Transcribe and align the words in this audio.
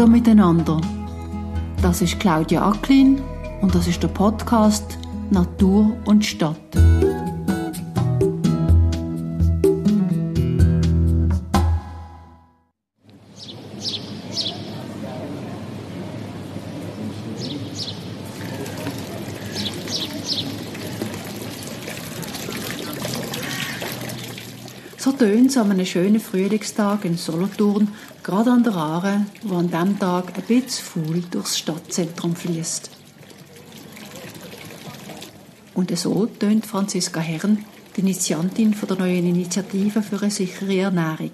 Hallo 0.00 0.12
miteinander. 0.12 0.80
Das 1.82 2.00
ist 2.00 2.18
Claudia 2.18 2.66
Acklin 2.66 3.20
und 3.60 3.74
das 3.74 3.86
ist 3.86 4.02
der 4.02 4.08
Podcast 4.08 4.96
Natur 5.28 5.94
und 6.06 6.24
Stadt. 6.24 6.56
So 24.96 25.12
tönt 25.12 25.50
es 25.50 25.58
an 25.58 25.70
einem 25.70 25.84
schönen 25.84 26.20
Frühlingstag 26.20 27.04
in 27.04 27.18
Solothurn, 27.18 27.88
gerade 28.22 28.50
an 28.50 28.64
der 28.64 28.74
Aare, 28.74 29.26
wo 29.42 29.56
an 29.56 29.70
diesem 29.70 29.98
Tag 29.98 30.36
ein 30.36 30.44
bisschen 30.46 30.84
faul 30.84 31.22
durchs 31.30 31.58
Stadtzentrum 31.58 32.36
fließt. 32.36 32.90
Und 35.74 35.96
so 35.96 36.26
tönt 36.26 36.66
Franziska 36.66 37.20
Herren, 37.20 37.64
die 37.96 38.00
Initiantin 38.00 38.74
der 38.88 38.98
neuen 38.98 39.26
Initiative 39.26 40.02
für 40.02 40.20
eine 40.20 40.30
sichere 40.30 40.76
Ernährung. 40.76 41.30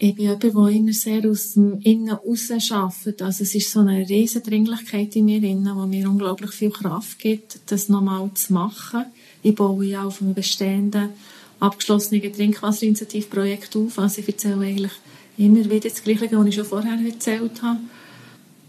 Ich 0.00 0.14
bin 0.14 0.26
jemand, 0.26 0.42
der 0.44 0.50
immer 0.50 0.92
sehr 0.92 1.28
aus 1.28 1.54
dem 1.54 1.80
Innen 1.80 2.10
raus 2.10 2.50
arbeitet. 2.70 3.20
Also 3.20 3.42
es 3.42 3.54
ist 3.54 3.72
so 3.72 3.80
eine 3.80 4.08
riesige 4.08 4.48
Dringlichkeit 4.48 5.16
in 5.16 5.24
mir 5.24 5.40
die 5.40 5.54
mir 5.54 6.08
unglaublich 6.08 6.52
viel 6.52 6.70
Kraft 6.70 7.18
gibt, 7.18 7.58
das 7.66 7.88
nochmal 7.88 8.30
zu 8.34 8.52
machen. 8.52 9.06
Ich 9.42 9.56
baue 9.56 9.84
ja 9.84 10.04
auf 10.04 10.22
einem 10.22 10.34
bestehenden 10.34 11.10
abgeschlossenen 11.58 12.32
Trinkwasserinitiativprojekt 12.32 13.74
auf. 13.74 13.98
Also 13.98 14.20
ich 14.20 14.28
erzähle 14.28 14.66
eigentlich 14.66 14.92
immer 15.38 15.64
wieder 15.64 15.88
das 15.88 16.02
Gleiche, 16.02 16.30
was 16.32 16.46
ich 16.46 16.54
schon 16.54 16.64
vorher 16.64 16.98
erzählt 16.98 17.62
habe. 17.62 17.80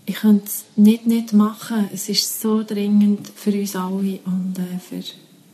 Ich 0.06 0.16
könnte 0.16 0.46
es 0.46 0.66
nicht 0.76 1.06
nicht 1.06 1.34
machen. 1.34 1.90
Es 1.94 2.10
ist 2.10 2.42
so 2.42 2.64
dringend 2.64 3.30
für 3.36 3.52
uns 3.52 3.76
alle 3.76 4.20
und 4.26 4.56
äh, 4.58 4.80
für, 4.80 5.04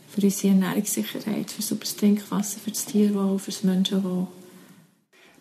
für 0.08 0.22
unsere 0.22 0.54
Ernährungssicherheit, 0.54 1.50
für 1.50 1.62
sauberes 1.62 1.96
Trinkwasser, 1.96 2.58
für 2.60 2.70
das 2.70 2.84
Tierwohl, 2.84 3.38
für 3.38 3.50
das 3.50 3.64
Menschenwohl. 3.64 4.28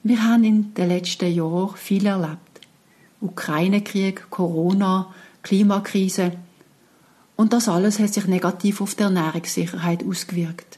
Wir 0.04 0.24
haben 0.24 0.44
in 0.44 0.74
den 0.74 0.90
letzten 0.90 1.34
Jahren 1.34 1.76
viel 1.76 2.06
erlebt. 2.06 2.40
Ukraine-Krieg, 3.22 4.30
Corona, 4.30 5.14
Klimakrise. 5.44 6.34
Und 7.36 7.54
das 7.54 7.68
alles 7.68 8.00
hat 8.00 8.14
sich 8.14 8.28
negativ 8.28 8.82
auf 8.82 8.96
die 8.96 9.04
Ernährungssicherheit 9.04 10.06
ausgewirkt. 10.06 10.78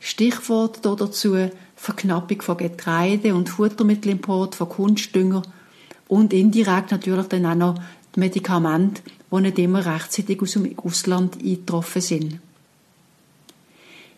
Stichwort 0.00 0.80
dazu 0.84 1.36
Verknappung 1.80 2.42
von 2.42 2.58
Getreide 2.58 3.34
und 3.34 3.48
Futtermittelimport 3.48 4.54
von 4.54 4.68
Kunstdünger 4.68 5.40
und 6.08 6.34
indirekt 6.34 6.90
natürlich 6.90 7.26
dann 7.28 7.46
auch 7.46 7.54
noch 7.54 7.82
die 8.14 8.20
Medikamente, 8.20 9.00
die 9.32 9.40
nicht 9.40 9.58
immer 9.58 9.86
rechtzeitig 9.86 10.42
aus 10.42 10.52
dem 10.52 10.78
Ausland 10.78 11.38
eingetroffen 11.42 12.02
sind. 12.02 12.38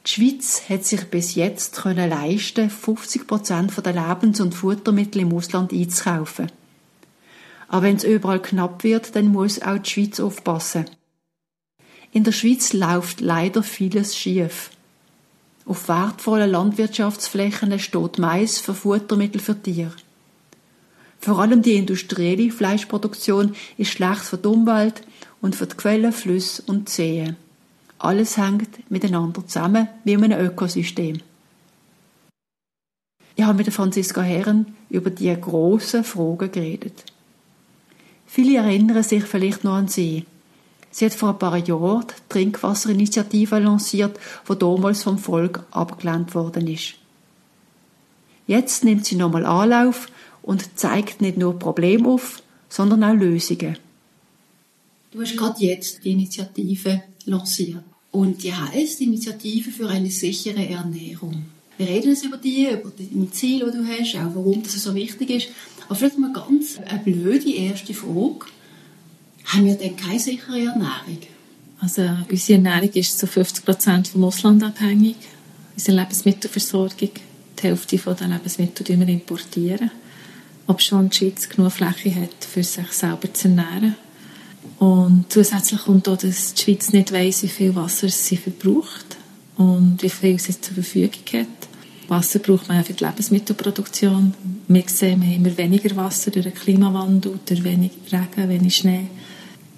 Die 0.04 0.10
Schweiz 0.10 0.68
hat 0.68 0.84
sich 0.84 1.04
bis 1.04 1.36
jetzt 1.36 1.76
können 1.76 2.10
leisten, 2.10 2.68
50 2.68 3.28
Prozent 3.28 3.72
der 3.86 3.92
Lebens- 3.92 4.40
und 4.40 4.56
Futtermittel 4.56 5.22
im 5.22 5.32
Ausland 5.32 5.72
einzukaufen. 5.72 6.50
Aber 7.68 7.82
wenn 7.82 7.94
es 7.94 8.02
überall 8.02 8.42
knapp 8.42 8.82
wird, 8.82 9.14
dann 9.14 9.28
muss 9.28 9.62
auch 9.62 9.78
die 9.78 9.88
Schweiz 9.88 10.18
aufpassen. 10.18 10.86
In 12.10 12.24
der 12.24 12.32
Schweiz 12.32 12.72
läuft 12.72 13.20
leider 13.20 13.62
vieles 13.62 14.16
schief. 14.16 14.70
Auf 15.64 15.88
wertvollen 15.88 16.50
Landwirtschaftsflächen 16.50 17.78
steht 17.78 18.18
Mais 18.18 18.58
für 18.58 18.74
Futtermittel 18.74 19.40
für 19.40 19.60
Tiere. 19.60 19.92
Vor 21.20 21.38
allem 21.38 21.62
die 21.62 21.76
industrielle 21.76 22.50
Fleischproduktion 22.50 23.54
ist 23.78 23.92
schlecht 23.92 24.22
für 24.22 24.38
die 24.38 24.48
Umwelt 24.48 25.02
und 25.40 25.54
für 25.54 25.66
die 25.66 25.76
Quellen, 25.76 26.12
Flüsse 26.12 26.62
und 26.66 26.88
Seen. 26.88 27.36
Alles 27.98 28.36
hängt 28.36 28.90
miteinander 28.90 29.46
zusammen 29.46 29.86
wie 30.02 30.14
in 30.14 30.24
einem 30.24 30.44
Ökosystem. 30.44 31.20
Ich 33.36 33.44
habe 33.44 33.58
mit 33.58 33.72
Franziska 33.72 34.20
Herren 34.20 34.74
über 34.90 35.10
die 35.10 35.34
grossen 35.40 36.02
Fragen 36.02 36.50
geredet. 36.50 37.04
Viele 38.26 38.58
erinnern 38.58 39.02
sich 39.04 39.24
vielleicht 39.24 39.62
noch 39.62 39.74
an 39.74 39.88
sie. 39.88 40.26
Sie 40.92 41.06
hat 41.06 41.14
vor 41.14 41.30
ein 41.30 41.38
paar 41.38 41.56
Jahren 41.56 42.06
die 42.06 42.28
Trinkwasserinitiative 42.28 43.58
lanciert, 43.58 44.18
die 44.48 44.58
damals 44.58 45.02
vom 45.02 45.18
Volk 45.18 45.64
abgelehnt 45.70 46.34
worden 46.34 46.68
ist. 46.68 46.94
Jetzt 48.46 48.84
nimmt 48.84 49.06
sie 49.06 49.16
nochmal 49.16 49.46
Anlauf 49.46 50.08
und 50.42 50.78
zeigt 50.78 51.22
nicht 51.22 51.38
nur 51.38 51.58
Probleme 51.58 52.08
auf, 52.08 52.42
sondern 52.68 53.02
auch 53.04 53.14
Lösungen. 53.14 53.78
Du 55.10 55.22
hast 55.22 55.36
gerade 55.36 55.64
jetzt 55.64 56.04
die 56.04 56.12
Initiative 56.12 57.02
lanciert. 57.24 57.82
Und 58.10 58.42
die 58.42 58.52
heißt 58.52 59.00
Initiative 59.00 59.70
für 59.70 59.88
eine 59.88 60.10
sichere 60.10 60.68
Ernährung. 60.68 61.46
Wir 61.78 61.86
reden 61.88 62.10
jetzt 62.10 62.24
über 62.24 62.36
die, 62.36 62.68
über 62.68 62.90
die 62.98 63.30
Ziele, 63.30 63.72
die 63.72 63.78
du 63.78 63.86
hast, 63.86 64.16
auch 64.16 64.34
warum 64.34 64.62
das 64.62 64.74
so 64.74 64.94
wichtig 64.94 65.30
ist. 65.30 65.48
Aber 65.86 65.94
vielleicht 65.94 66.18
mal 66.18 66.32
ganz 66.32 66.78
eine 66.78 66.98
blöde 67.02 67.50
erste 67.50 67.94
Frage 67.94 68.46
haben 69.46 69.66
wir 69.66 69.74
denn 69.74 69.96
keine 69.96 70.18
sichere 70.18 70.58
Ernährung? 70.58 71.18
Also 71.80 72.08
unsere 72.30 72.58
Ernährung 72.58 72.90
ist 72.94 73.18
zu 73.18 73.26
50 73.26 73.64
Prozent 73.64 74.08
vom 74.08 74.24
Ausland 74.24 74.62
abhängig. 74.62 75.16
Unsere 75.76 75.98
Lebensmittelversorgung, 75.98 77.10
die 77.58 77.62
Hälfte 77.62 77.96
der 77.96 78.28
Lebensmittel 78.28 78.84
die 78.84 78.98
wir 78.98 79.08
importieren. 79.08 79.90
Ob 80.68 80.80
schon 80.80 81.10
die 81.10 81.16
Schweiz 81.16 81.48
genug 81.48 81.72
Fläche 81.72 82.14
hat, 82.14 82.44
für 82.44 82.62
sich 82.62 82.92
selber 82.92 83.32
zu 83.34 83.48
ernähren. 83.48 83.96
Und 84.78 85.26
zusätzlich 85.28 85.80
kommt 85.82 86.08
auch, 86.08 86.16
dass 86.16 86.54
die 86.54 86.62
Schweiz 86.62 86.92
nicht 86.92 87.12
weiss, 87.12 87.42
wie 87.42 87.48
viel 87.48 87.74
Wasser 87.74 88.08
sie 88.08 88.36
verbraucht 88.36 89.16
und 89.56 90.02
wie 90.02 90.08
viel 90.08 90.38
sie 90.38 90.60
zur 90.60 90.74
Verfügung 90.74 91.22
hat. 91.32 91.46
Wasser 92.08 92.38
braucht 92.38 92.68
man 92.68 92.84
für 92.84 92.92
die 92.92 93.04
Lebensmittelproduktion. 93.04 94.34
Wir 94.68 94.84
sehen, 94.86 95.20
wir 95.20 95.28
haben 95.28 95.44
immer 95.44 95.56
weniger 95.56 95.96
Wasser 95.96 96.30
durch 96.30 96.44
den 96.44 96.54
Klimawandel, 96.54 97.40
durch 97.44 97.64
wenig 97.64 97.90
Regen, 98.10 98.48
wenig 98.48 98.76
Schnee. 98.76 99.06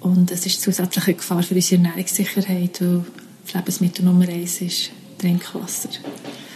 Und 0.05 0.29
es 0.29 0.45
ist 0.45 0.61
zusätzlich 0.61 1.07
eine 1.07 1.15
Gefahr 1.15 1.41
für 1.41 1.55
unsere 1.55 1.81
Ernährungssicherheit, 1.81 2.79
weil 2.79 3.03
das 3.43 3.55
Lebensmittel 3.55 4.05
Nummer 4.05 4.29
eins 4.29 4.61
ist 4.61 4.91
Trinkwasser. 5.17 5.89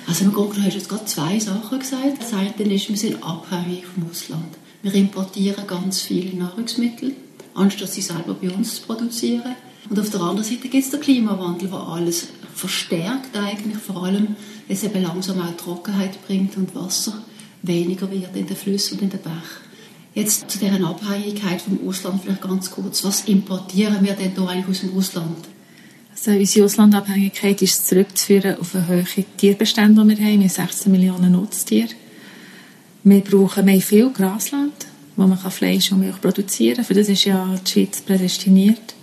Also 0.05 0.25
im 0.25 0.33
Grunde 0.33 0.61
hast 0.61 0.73
du 0.73 0.77
jetzt 0.77 0.87
gerade 0.87 1.05
zwei 1.05 1.39
Sachen 1.39 1.79
gesagt. 1.79 2.19
Das 2.19 2.31
eine 2.33 2.75
ist, 2.75 2.89
wir 2.89 2.95
sind 2.95 3.23
abhängig 3.23 3.85
vom 3.87 4.07
Ausland. 4.07 4.55
Wir 4.83 4.93
importieren 4.93 5.65
ganz 5.65 6.01
viele 6.01 6.37
Nahrungsmittel, 6.37 7.15
anstatt 7.55 7.91
sie 7.91 8.03
selber 8.03 8.35
bei 8.35 8.51
uns 8.51 8.75
zu 8.75 8.81
produzieren. 8.83 9.55
Und 9.89 9.99
auf 9.99 10.11
der 10.11 10.21
anderen 10.21 10.47
Seite 10.47 10.69
gibt 10.69 10.83
es 10.83 10.91
den 10.91 10.99
Klimawandel, 10.99 11.69
der 11.69 11.79
alles 11.79 12.27
verstärkt 12.53 13.35
eigentlich, 13.35 13.77
vor 13.77 14.03
allem, 14.03 14.35
es 14.67 14.83
eben 14.83 15.01
langsam 15.01 15.41
auch 15.41 15.57
Trockenheit 15.57 16.23
bringt 16.27 16.55
und 16.55 16.75
Wasser 16.75 17.23
weniger 17.63 18.11
wird 18.11 18.35
in 18.35 18.45
den 18.45 18.55
Flüssen 18.55 18.99
und 18.99 19.05
in 19.05 19.09
den 19.09 19.21
Bächen. 19.21 19.68
Jetzt 20.13 20.49
zu 20.49 20.57
deren 20.59 20.83
Abhängigkeit 20.83 21.61
vom 21.61 21.87
Ausland 21.87 22.23
vielleicht 22.23 22.41
ganz 22.41 22.71
kurz. 22.71 23.03
Was 23.03 23.25
importieren 23.25 24.03
wir 24.03 24.13
denn 24.13 24.33
da 24.35 24.47
eigentlich 24.47 24.67
aus 24.67 24.81
dem 24.81 24.97
Ausland? 24.97 25.47
Also 26.11 26.31
unsere 26.31 26.65
Auslandabhängigkeit 26.65 27.61
ist 27.61 27.87
zurückzuführen 27.87 28.57
auf 28.59 28.75
eine 28.75 28.87
hohe 28.87 29.05
Tierbestände, 29.37 30.01
die 30.01 30.09
wir 30.09 30.25
haben. 30.25 30.39
Wir 30.39 30.49
haben 30.49 30.49
16 30.49 30.91
Millionen 30.91 31.31
Nutztiere. 31.31 31.89
Wir 33.03 33.21
brauchen 33.21 33.65
mehr 33.65 33.81
viel 33.81 34.09
Grasland, 34.09 34.73
wo 35.15 35.27
man 35.27 35.37
Fleisch 35.37 35.91
und 35.91 35.99
Milch 35.99 36.19
produzieren 36.19 36.77
kann. 36.77 36.85
Für 36.85 36.93
das 36.95 37.07
ist 37.07 37.23
ja 37.23 37.55
die 37.65 37.71
Schweiz 37.71 38.01
prädestiniert. 38.01 38.95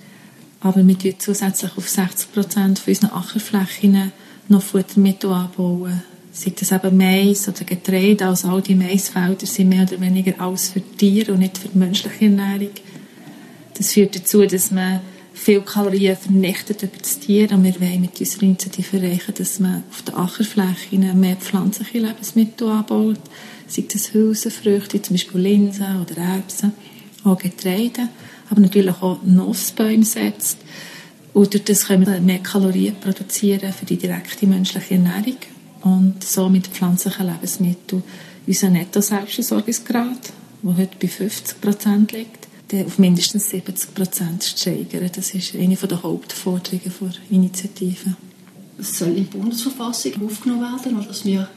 Aber 0.60 0.86
wir 0.86 0.98
tun 0.98 1.14
zusätzlich 1.18 1.76
auf 1.76 1.88
60 1.88 2.32
Prozent 2.32 2.82
unserer 2.86 3.16
Ackerflächen 3.16 4.12
noch 4.48 4.62
Futtermittel 4.62 5.32
anbauen 5.32 6.02
sei 6.36 6.52
das 6.54 6.70
eben 6.70 6.96
Mais 6.98 7.48
oder 7.48 7.64
Getreide, 7.64 8.26
also 8.26 8.48
all 8.48 8.60
die 8.60 8.74
Maisfelder 8.74 9.46
sind 9.46 9.70
mehr 9.70 9.84
oder 9.84 9.98
weniger 10.00 10.38
alles 10.38 10.68
für 10.68 10.82
Tiere 10.82 11.32
und 11.32 11.38
nicht 11.38 11.56
für 11.56 11.68
die 11.68 11.78
menschliche 11.78 12.26
Ernährung. 12.26 12.72
Das 13.74 13.92
führt 13.92 14.14
dazu, 14.14 14.44
dass 14.44 14.70
man 14.70 15.00
viel 15.32 15.62
Kalorien 15.62 16.16
vernichtet 16.16 16.82
über 16.82 16.98
das 16.98 17.18
Tier 17.20 17.50
und 17.52 17.64
wir 17.64 17.80
wollen 17.80 18.02
mit 18.02 18.20
unserer 18.20 18.42
Initiative 18.42 18.98
erreichen, 18.98 19.34
dass 19.36 19.60
man 19.60 19.82
auf 19.90 20.02
der 20.02 20.18
Ackerfläche 20.18 20.98
mehr 21.14 21.36
pflanzliche 21.36 21.98
Lebensmittel 21.98 22.68
anbaut, 22.68 23.20
sei 23.66 23.84
das 23.90 24.12
Hülsenfrüchte, 24.12 25.00
zum 25.00 25.14
Beispiel 25.14 25.40
Linsen 25.40 26.02
oder 26.02 26.18
Erbsen, 26.20 26.72
auch 27.24 27.38
Getreide, 27.38 28.08
aber 28.50 28.60
natürlich 28.60 28.96
auch 29.00 29.22
Nussbäume 29.22 30.04
setzt. 30.04 30.58
Und 31.32 31.54
durch 31.54 31.64
das 31.64 31.86
können 31.86 32.06
wir 32.06 32.20
mehr 32.20 32.38
Kalorien 32.38 32.96
produzieren 33.00 33.72
für 33.72 33.86
die 33.86 33.96
direkte 33.96 34.46
menschliche 34.46 34.94
Ernährung 34.94 35.36
und 35.86 36.24
so 36.24 36.48
mit 36.48 36.66
pflanzlichen 36.66 37.26
Lebensmitteln 37.26 38.02
unseren 38.46 38.72
Netto-Selbstversorgungsgrad, 38.72 40.32
der 40.62 40.76
heute 40.76 40.96
bei 41.00 41.08
50 41.08 41.60
Prozent 41.60 42.12
liegt, 42.12 42.48
auf 42.72 42.98
mindestens 42.98 43.50
70 43.50 43.94
Prozent 43.94 44.42
steigern. 44.42 45.08
Das 45.14 45.32
ist 45.32 45.54
eine 45.54 45.76
der 45.76 46.02
Hauptforderungen 46.02 46.92
der 47.00 47.12
Initiative. 47.30 48.16
Es 48.78 48.98
soll 48.98 49.08
in 49.10 49.16
die 49.16 49.22
Bundesverfassung 49.22 50.12
aufgenommen 50.26 50.62
werden, 50.62 51.06
dass 51.06 51.24
wir 51.24 51.48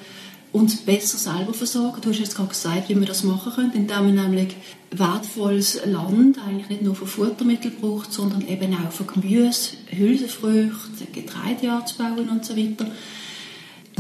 uns 0.51 0.77
besser 0.77 1.17
selber 1.17 1.53
versorgen. 1.53 2.01
Du 2.01 2.09
hast 2.09 2.19
jetzt 2.19 2.35
gerade 2.35 2.49
gesagt, 2.49 2.89
wie 2.89 2.99
wir 2.99 3.07
das 3.07 3.23
machen 3.23 3.51
können, 3.53 3.73
indem 3.73 4.05
wir 4.05 4.23
nämlich 4.23 4.55
wertvolles 4.91 5.79
Land 5.85 6.39
eigentlich 6.47 6.69
nicht 6.69 6.81
nur 6.81 6.95
für 6.95 7.07
Futtermittel 7.07 7.71
braucht, 7.71 8.13
sondern 8.13 8.47
eben 8.47 8.73
auch 8.75 8.91
für 8.91 9.03
Gemüse, 9.03 9.71
Hülsenfrüchte, 9.87 11.05
Getreide 11.11 11.71
anzubauen 11.71 12.29
und 12.29 12.45
so 12.45 12.55
weiter. 12.55 12.85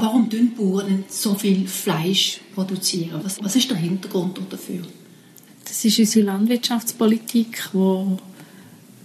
Warum 0.01 0.29
tun 0.29 0.53
Bauern 0.55 1.03
so 1.09 1.35
viel 1.35 1.67
Fleisch 1.67 2.39
produzieren? 2.55 3.19
Was, 3.23 3.43
was 3.43 3.55
ist 3.55 3.69
der 3.69 3.77
Hintergrund 3.77 4.39
dafür? 4.49 4.83
Das 5.65 5.83
ist 5.83 5.99
unsere 5.99 6.25
Landwirtschaftspolitik, 6.25 7.69
die 7.73 8.17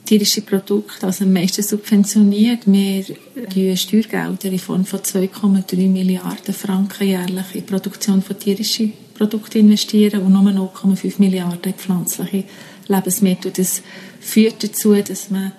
tierische 0.04 0.42
Produkte 0.42 1.06
also 1.06 1.24
am 1.24 1.32
meisten 1.32 1.62
subventioniert. 1.62 2.60
Wir 2.66 3.04
die 3.54 3.76
Steuergelder 3.76 4.52
in 4.52 4.58
Form 4.58 4.84
von 4.84 5.00
2,3 5.00 5.88
Milliarden 5.88 6.54
Franken 6.54 7.08
jährlich 7.08 7.54
in 7.54 7.60
die 7.60 7.66
Produktion 7.66 8.22
von 8.22 8.38
tierischen 8.38 8.92
Produkten 9.14 9.58
investieren 9.58 10.22
und 10.22 10.32
nur 10.32 10.52
0,5 10.52 11.14
Milliarden 11.18 11.72
in 11.72 11.74
pflanzliche 11.74 12.44
Lebensmittel. 12.86 13.50
Das 13.50 13.82
führt 14.20 14.62
dazu, 14.62 14.94
dass 14.94 15.30
man 15.30 15.52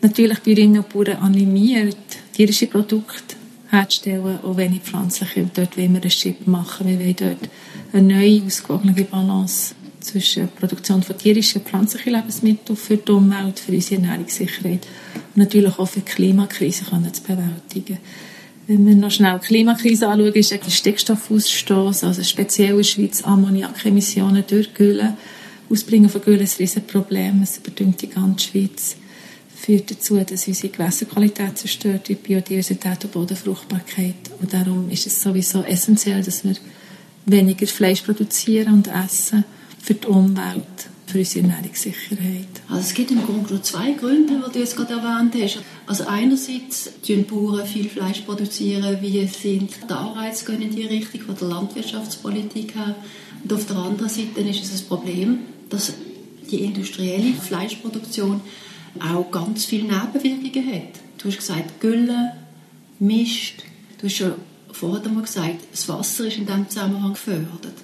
natürlich 0.00 0.38
Bäuerinnen 0.38 0.82
und 0.82 0.88
Bauern 0.88 1.18
animiert, 1.18 1.96
tierische 2.32 2.68
Produkte 2.68 3.36
herzustellen, 3.72 4.38
auch 4.42 4.56
wenn 4.56 4.74
ich 4.74 4.82
pflanzliche. 4.82 5.48
Dort 5.52 5.76
wollen 5.76 5.94
wir 5.94 6.02
einen 6.02 6.10
Schritt 6.10 6.46
machen. 6.46 6.86
Wir 6.86 6.98
wollen 7.00 7.16
dort 7.16 7.50
eine 7.92 8.14
neue, 8.14 8.42
ausgewogene 8.44 8.92
Balance 9.04 9.74
zwischen 10.00 10.48
Produktion 10.48 11.02
von 11.02 11.16
tierischen 11.16 11.60
und 11.60 11.68
pflanzlichen 11.68 12.12
Lebensmitteln 12.12 12.76
für 12.76 12.96
die 12.96 13.12
Umwelt, 13.12 13.58
für 13.58 13.72
unsere 13.72 14.02
Ernährungssicherheit 14.02 14.86
und 15.34 15.36
natürlich 15.36 15.78
auch 15.78 15.86
für 15.86 16.00
die 16.00 16.10
Klimakrise 16.10 16.84
können 16.84 17.12
zu 17.12 17.22
bewältigen. 17.22 17.98
Wenn 18.66 18.86
wir 18.86 18.94
noch 18.94 19.10
schnell 19.10 19.38
die 19.40 19.46
Klimakrise 19.46 20.08
anschauen, 20.08 20.32
ist 20.34 20.52
der 20.52 20.70
Stickstoffausstoß, 20.70 22.04
also 22.04 22.22
speziell 22.22 22.70
in 22.70 22.76
der 22.76 22.84
Schweiz 22.84 23.22
Ammoniakemissionen 23.24 24.44
durch 24.46 24.72
Gülle. 24.74 25.16
Ausbringen 25.68 26.08
von 26.08 26.20
Gülle 26.20 26.42
ist 26.42 26.58
ein 26.58 26.64
Riesenproblem. 26.64 27.42
Es 27.42 27.58
überdüngt 27.58 28.02
die 28.02 28.08
ganze 28.08 28.48
Schweiz. 28.48 28.96
Führt 29.64 29.92
dazu, 29.92 30.16
dass 30.16 30.48
unsere 30.48 30.72
Gewässerqualität 30.72 31.56
zerstört 31.56 32.08
wird, 32.08 32.24
Biodiversität 32.24 33.04
und 33.04 33.12
Bodenfruchtbarkeit. 33.12 34.16
Und 34.40 34.52
darum 34.52 34.90
ist 34.90 35.06
es 35.06 35.22
sowieso 35.22 35.62
essentiell, 35.62 36.20
dass 36.20 36.42
wir 36.42 36.56
weniger 37.26 37.68
Fleisch 37.68 38.00
produzieren 38.00 38.74
und 38.74 38.88
essen 38.88 39.44
für 39.80 39.94
die 39.94 40.08
Umwelt, 40.08 40.88
für 41.06 41.18
unsere 41.20 41.46
Ernährungssicherheit. 41.46 42.48
Also 42.68 42.80
es 42.80 42.92
gibt 42.92 43.12
im 43.12 43.24
Grunde 43.24 43.62
zwei 43.62 43.92
Gründe, 43.92 44.42
die 44.44 44.52
du 44.52 44.58
jetzt 44.58 44.76
gerade 44.76 44.94
erwähnt 44.94 45.32
hast. 45.40 45.60
Also 45.86 46.06
einerseits 46.08 46.90
produzieren 47.06 47.24
Bauern 47.24 47.64
viel 47.64 47.88
Fleisch, 47.88 48.22
produzieren, 48.22 48.98
wie 49.00 49.24
sind 49.28 49.70
die 49.88 49.92
Anreize 49.92 50.44
gehen 50.44 50.62
in 50.62 50.74
die 50.74 50.86
Richtung 50.86 51.20
von 51.20 51.36
der 51.36 51.46
Landwirtschaftspolitik 51.46 52.74
her. 52.74 52.96
Und 53.44 53.52
auf 53.52 53.64
der 53.66 53.76
anderen 53.76 54.08
Seite 54.08 54.40
ist 54.40 54.64
es 54.64 54.82
ein 54.82 54.88
Problem, 54.88 55.38
dass 55.70 55.92
die 56.50 56.64
industrielle 56.64 57.32
Fleischproduktion 57.34 58.40
auch 59.00 59.30
ganz 59.30 59.64
viele 59.64 59.84
Nebenwirkungen 59.84 60.72
hat. 60.72 61.00
Du 61.18 61.28
hast 61.28 61.38
gesagt, 61.38 61.80
Gülle, 61.80 62.32
Mist. 62.98 63.64
Du 63.98 64.06
hast 64.06 64.16
schon 64.16 64.34
vorher 64.70 65.10
mal 65.10 65.22
gesagt, 65.22 65.60
das 65.70 65.88
Wasser 65.88 66.26
ist 66.26 66.38
in 66.38 66.46
diesem 66.46 66.68
Zusammenhang 66.68 67.12
gefördert. 67.12 67.74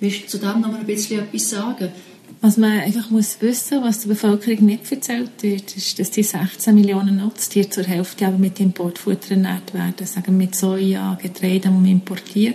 Willst 0.00 0.24
du 0.24 0.26
zu 0.26 0.38
dem 0.38 0.60
noch 0.60 0.72
mal 0.72 0.80
ein 0.80 0.86
bisschen 0.86 1.20
etwas 1.20 1.50
sagen? 1.50 1.90
Was 2.40 2.56
man 2.56 2.80
einfach 2.80 3.10
muss 3.10 3.38
wissen, 3.40 3.82
was 3.82 4.00
der 4.00 4.10
Bevölkerung 4.10 4.66
nicht 4.66 4.90
erzählt 4.92 5.30
wird, 5.40 5.76
ist, 5.76 5.98
dass 5.98 6.10
die 6.10 6.22
16 6.22 6.74
Millionen 6.74 7.16
Nutztiere 7.16 7.68
zur 7.68 7.84
Hälfte 7.84 8.26
aber 8.26 8.38
mit 8.38 8.60
Importfutter 8.60 9.32
ernährt 9.32 9.74
werden, 9.74 10.06
sagen 10.06 10.36
mit 10.36 10.54
Soja, 10.54 11.18
Getreide, 11.20 11.68
die 11.68 11.68
man 11.68 11.86
importiert. 11.86 12.54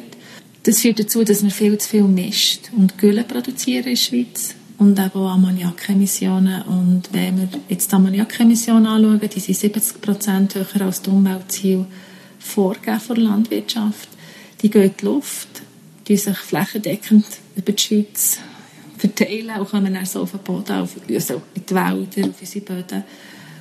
Das 0.64 0.80
führt 0.80 1.00
dazu, 1.00 1.24
dass 1.26 1.44
wir 1.44 1.52
viel 1.52 1.78
zu 1.78 1.90
viel 1.90 2.04
Mist 2.04 2.72
und 2.78 2.98
Gülle 2.98 3.26
produzieren 3.26 3.84
in 3.84 3.90
der 3.90 3.96
Schweiz 3.98 4.56
und 4.78 5.00
eben 5.00 5.12
auch 5.12 5.32
Ammoniakemissionen. 5.32 6.64
Und 6.64 7.10
wenn 7.12 7.38
wir 7.38 7.50
jetzt 7.70 7.92
die 7.92 7.96
Ammoniakemissionen 7.96 8.88
anschauen, 8.88 9.30
die 9.30 9.40
sind 9.40 9.58
70 9.58 10.02
Prozent 10.02 10.56
höher 10.56 10.82
als 10.82 11.02
die 11.02 11.10
Umweltziele 11.10 11.86
vorgegeben 12.40 13.00
von 13.00 13.16
der 13.16 13.24
Landwirtschaft. 13.26 14.10
Die 14.62 14.70
gehen 14.70 14.84
in 14.84 14.94
die 15.00 15.06
Luft 15.06 15.64
die 16.08 16.18
sich 16.18 16.38
flächendeckend 16.38 17.26
über 17.56 17.72
die 17.72 17.82
Schweiz 17.82 18.38
verteilen 18.98 19.60
und 19.60 19.70
kommen 19.70 19.94
dann 19.94 20.06
so 20.06 20.22
auf 20.22 20.32
den 20.32 20.42
Boden, 20.42 20.74
auf, 20.74 20.96
also 21.10 21.42
in 21.54 21.66
die 21.66 21.76
Wälder, 21.76 22.30
auf 22.30 22.42
unsere 22.42 22.66
Böden 22.66 23.04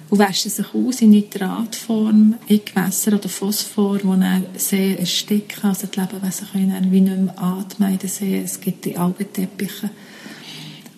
und 0.09 0.19
waschen 0.19 0.51
sich 0.51 0.75
aus 0.75 1.01
in 1.01 1.11
Nitratform, 1.11 2.35
in 2.47 2.61
Gewässer 2.65 3.15
oder 3.15 3.29
Phosphor, 3.29 3.99
die 3.99 4.07
dann 4.07 4.47
sehr 4.57 4.99
ersticken, 4.99 5.71
also 5.71 5.87
die 5.87 6.01
Lebewesen 6.01 6.49
können 6.53 6.71
dann 6.71 6.93
wie 6.93 7.01
nicht 7.01 7.17
mehr 7.17 7.43
atmen 7.43 7.93
in 7.93 7.99
den 7.99 8.11
See, 8.11 8.43
es 8.45 8.61
gibt 8.61 8.85
die 8.85 8.97
Algenteppiche. 8.97 9.91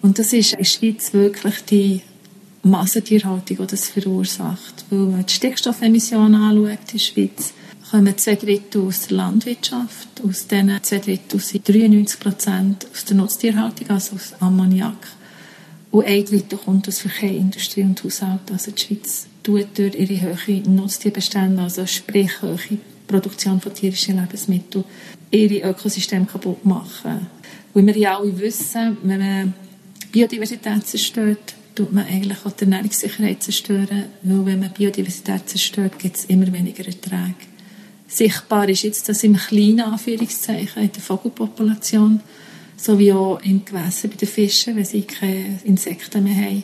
Und 0.05 0.19
das 0.19 0.35
ist 0.35 0.53
in 0.53 0.59
der 0.59 0.65
Schweiz 0.65 1.15
wirklich 1.15 1.65
die 1.65 2.03
Massentierhaltung, 2.63 3.57
die 3.57 3.67
das 3.67 3.89
verursacht. 3.89 4.85
Weil 4.91 4.99
wenn 4.99 5.11
man 5.13 5.25
die 5.25 5.33
Stickstoffemissionen 5.33 6.35
anschaut 6.35 6.79
in 6.79 6.93
der 6.93 6.99
Schweiz, 6.99 7.55
kommen 7.91 8.19
zwei 8.19 8.35
Drittel 8.35 8.83
aus 8.83 9.07
der 9.07 9.17
Landwirtschaft. 9.17 10.09
Aus 10.23 10.47
diesen 10.47 10.79
zwei 10.83 10.99
Drittel 10.99 11.41
sind 11.41 11.67
93 11.67 12.21
Prozent 12.21 12.87
aus 12.93 13.07
der 13.07 13.17
Nutztierhaltung, 13.17 13.89
also 13.89 14.17
aus 14.17 14.35
Ammoniak. 14.41 15.07
Und 15.91 16.05
ein 16.05 16.23
Drittel 16.27 16.59
kommt 16.59 16.87
aus 16.87 16.99
Verkehr, 16.99 17.31
Industrie 17.31 17.85
und 17.85 18.05
Haushalt. 18.05 18.53
Also 18.53 18.73
die 18.73 18.83
Schweiz 18.83 19.27
tut 19.43 19.69
durch 19.79 19.95
ihre 19.95 20.37
hohen 20.37 20.75
Nutztierbestände, 20.77 21.63
also 21.63 21.87
sprich 21.87 22.43
hohe 22.43 22.59
Produktion 23.07 23.59
von 23.59 23.73
tierischen 23.73 24.21
Lebensmitteln, 24.21 24.85
ihre 25.31 25.71
Ökosysteme 25.71 26.27
kaputt 26.27 26.63
machen. 26.67 27.27
Weil 27.73 27.87
wir 27.87 27.97
ja 27.97 28.19
alle 28.19 28.39
wissen, 28.39 28.99
wenn 29.03 29.19
man 29.19 29.55
Biodiversität 30.15 30.87
zerstört, 30.87 31.57
tut 31.75 31.93
man 31.93 32.07
eigentlich 32.07 32.39
auch 32.47 32.53
die 32.53 32.63
Ernährungssicherheit 32.63 33.43
zerstören, 33.43 34.05
weil 34.23 34.47
wenn 34.47 34.61
man 34.61 34.71
Biodiversität 34.71 35.49
zerstört, 35.49 35.99
gibt 35.99 36.15
es 36.15 36.27
immer 36.27 36.53
weniger 36.53 36.87
Erträge. 36.87 37.35
Sichtbar 38.07 38.69
ist 38.69 38.85
jetzt 38.85 39.09
das 39.09 39.25
im 39.25 39.37
kleinen 39.37 39.81
Anführungszeichen 39.81 40.85
in 40.85 40.93
der 40.93 41.03
Vogelpopulation, 41.03 42.21
sowie 42.77 43.13
auch 43.13 43.41
im 43.43 43.65
Gewässer 43.65 44.07
bei 44.07 44.15
den 44.15 44.29
Fischen, 44.29 44.77
wenn 44.77 44.85
sie 44.85 45.03
keine 45.03 45.59
Insekten 45.65 46.23
mehr 46.23 46.37
haben. 46.37 46.63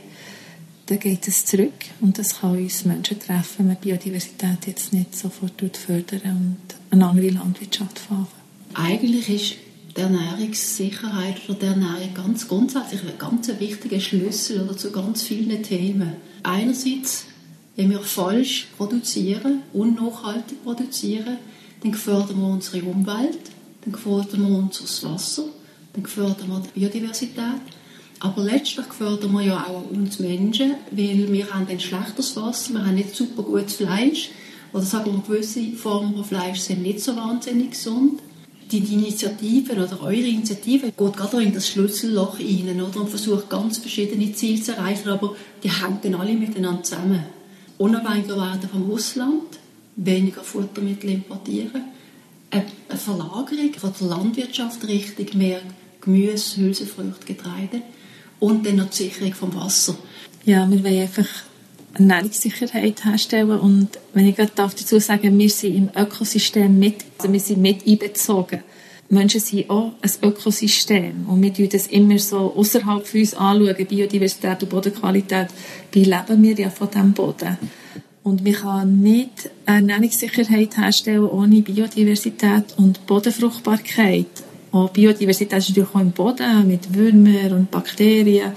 Dann 0.87 1.01
geht 1.01 1.27
es 1.27 1.45
zurück 1.45 1.87
und 2.01 2.19
das 2.19 2.39
kann 2.39 2.57
uns 2.57 2.85
Menschen 2.85 3.19
treffen, 3.19 3.59
wenn 3.59 3.67
man 3.67 3.77
Biodiversität 3.79 4.65
jetzt 4.69 4.93
nicht 4.93 5.17
sofort 5.17 5.77
fördern 5.77 6.57
und 6.61 6.93
eine 6.93 7.05
andere 7.05 7.31
Landwirtschaft 7.31 7.99
fahren. 7.99 8.29
Eigentlich 8.75 9.29
ist 9.29 9.70
die 9.97 10.01
Ernährungssicherheit 10.01 11.37
oder 11.49 11.59
die 11.59 11.67
Ernährung 11.67 12.15
ganz 12.15 12.49
grundsätzlich 12.49 13.03
ein 13.03 13.19
ganz 13.19 13.49
wichtiger 13.59 14.01
Schlüssel 14.01 14.63
oder 14.63 14.77
zu 14.77 14.91
ganz 14.91 15.23
vielen 15.23 15.63
Themen. 15.63 16.15
Einerseits 16.43 17.27
wenn 17.81 17.91
wir 17.91 18.01
falsch 18.01 18.69
produzieren, 18.77 19.63
unnachhaltig 19.73 20.63
produzieren, 20.63 21.39
dann 21.83 21.93
gefährden 21.93 22.39
wir 22.39 22.49
unsere 22.49 22.85
Umwelt, 22.85 23.39
dann 23.83 23.93
gefährden 23.93 24.47
wir 24.47 24.59
unser 24.59 25.11
Wasser, 25.11 25.45
dann 25.95 26.03
gefährden 26.03 26.49
wir 26.49 26.61
die 26.61 26.79
Biodiversität. 26.79 27.63
Aber 28.19 28.43
letztlich 28.43 28.87
gefährden 28.87 29.33
wir 29.33 29.41
ja 29.41 29.67
auch 29.67 29.91
uns 29.91 30.19
Menschen, 30.19 30.75
weil 30.91 31.33
wir 31.33 31.55
haben 31.55 31.69
ein 31.69 31.81
schlechtes 31.81 32.37
Wasser, 32.37 32.75
wir 32.75 32.85
haben 32.85 32.97
nicht 32.97 33.17
super 33.17 33.43
gutes 33.43 33.77
Fleisch. 33.77 34.29
Oder 34.75 34.83
sagen 34.83 35.15
wir, 35.15 35.23
gewisse 35.23 35.73
Formen 35.73 36.15
von 36.15 36.25
Fleisch 36.25 36.61
sind 36.61 36.83
nicht 36.83 37.01
so 37.01 37.17
wahnsinnig 37.17 37.71
gesund. 37.71 38.21
Die 38.71 38.79
Initiative 38.79 39.73
oder 39.73 40.01
eure 40.01 40.27
Initiative 40.27 40.93
geht 40.93 41.17
gerade 41.17 41.43
in 41.43 41.53
das 41.53 41.69
Schlüsselloch 41.69 42.39
rein 42.39 42.81
oder, 42.81 43.01
und 43.01 43.09
versucht 43.09 43.51
ganz 43.51 43.79
verschiedene 43.79 44.33
Ziele 44.33 44.63
zu 44.63 44.73
erreichen, 44.73 45.09
aber 45.09 45.35
die 45.63 45.71
hängen 45.71 46.15
alle 46.15 46.35
miteinander 46.35 46.83
zusammen 46.83 47.25
unabhängiger 47.79 48.37
werden 48.37 48.69
vom 48.71 48.93
Ausland, 48.93 49.59
weniger 49.97 50.43
Futtermittel 50.43 51.11
importieren, 51.11 51.85
eine 52.51 52.67
Verlagerung 52.99 53.73
von 53.73 53.93
der 53.99 54.09
Landwirtschaft 54.09 54.87
Richtung 54.87 55.39
mehr 55.39 55.63
Gemüse, 56.01 56.61
Hülsenfrüchte, 56.61 57.25
Getreide 57.27 57.83
und 58.39 58.67
dann 58.67 58.77
noch 58.77 58.91
die 58.91 59.05
Sicherung 59.05 59.33
vom 59.33 59.55
Wasser. 59.55 59.97
Ja, 60.45 60.71
wir 60.71 60.85
wollen 60.85 61.01
einfach 61.01 61.29
Ernährungssicherheit 61.95 63.05
herstellen 63.05 63.59
und 63.59 63.99
wenn 64.15 64.27
ich 64.27 64.37
gerade 64.37 64.53
dazu 64.55 64.99
sagen 65.01 65.39
wir 65.39 65.51
sind 65.51 65.77
im 65.77 65.91
Ökosystem 65.97 66.79
mit, 66.79 67.05
also 67.19 67.33
wir 67.33 67.41
sind 67.41 67.61
mit 67.61 67.87
einbezogen. 67.87 68.61
Menschen 69.13 69.41
sind 69.41 69.69
auch 69.69 69.93
ein 70.01 70.11
Ökosystem 70.23 71.27
und 71.29 71.43
wir 71.43 71.53
schauen 71.53 71.69
das 71.69 71.89
immer 71.89 72.19
so 72.19 72.55
außerhalb 72.57 73.05
von 73.05 73.21
uns 73.21 73.35
anschauen, 73.35 73.87
Biodiversität 73.87 74.63
und 74.63 74.69
Bodenqualität, 74.69 75.49
wie 75.91 76.05
leben 76.05 76.43
wir 76.43 76.55
ja 76.55 76.71
von 76.71 76.89
diesem 76.89 77.13
Boden. 77.13 77.59
Und 78.23 78.45
wir 78.45 78.53
können 78.53 79.01
nicht 79.01 79.51
Ernährungssicherheit 79.67 80.77
herstellen 80.77 81.25
ohne 81.25 81.63
Biodiversität 81.63 82.75
und 82.77 83.05
Bodenfruchtbarkeit. 83.07 84.27
Auch 84.71 84.91
Biodiversität 84.91 85.59
ist 85.59 85.71
natürlich 85.71 85.91
auch 85.93 86.01
im 86.01 86.13
Boden 86.13 86.69
mit 86.69 86.95
Würmern 86.95 87.53
und 87.53 87.71
Bakterien. 87.73 88.53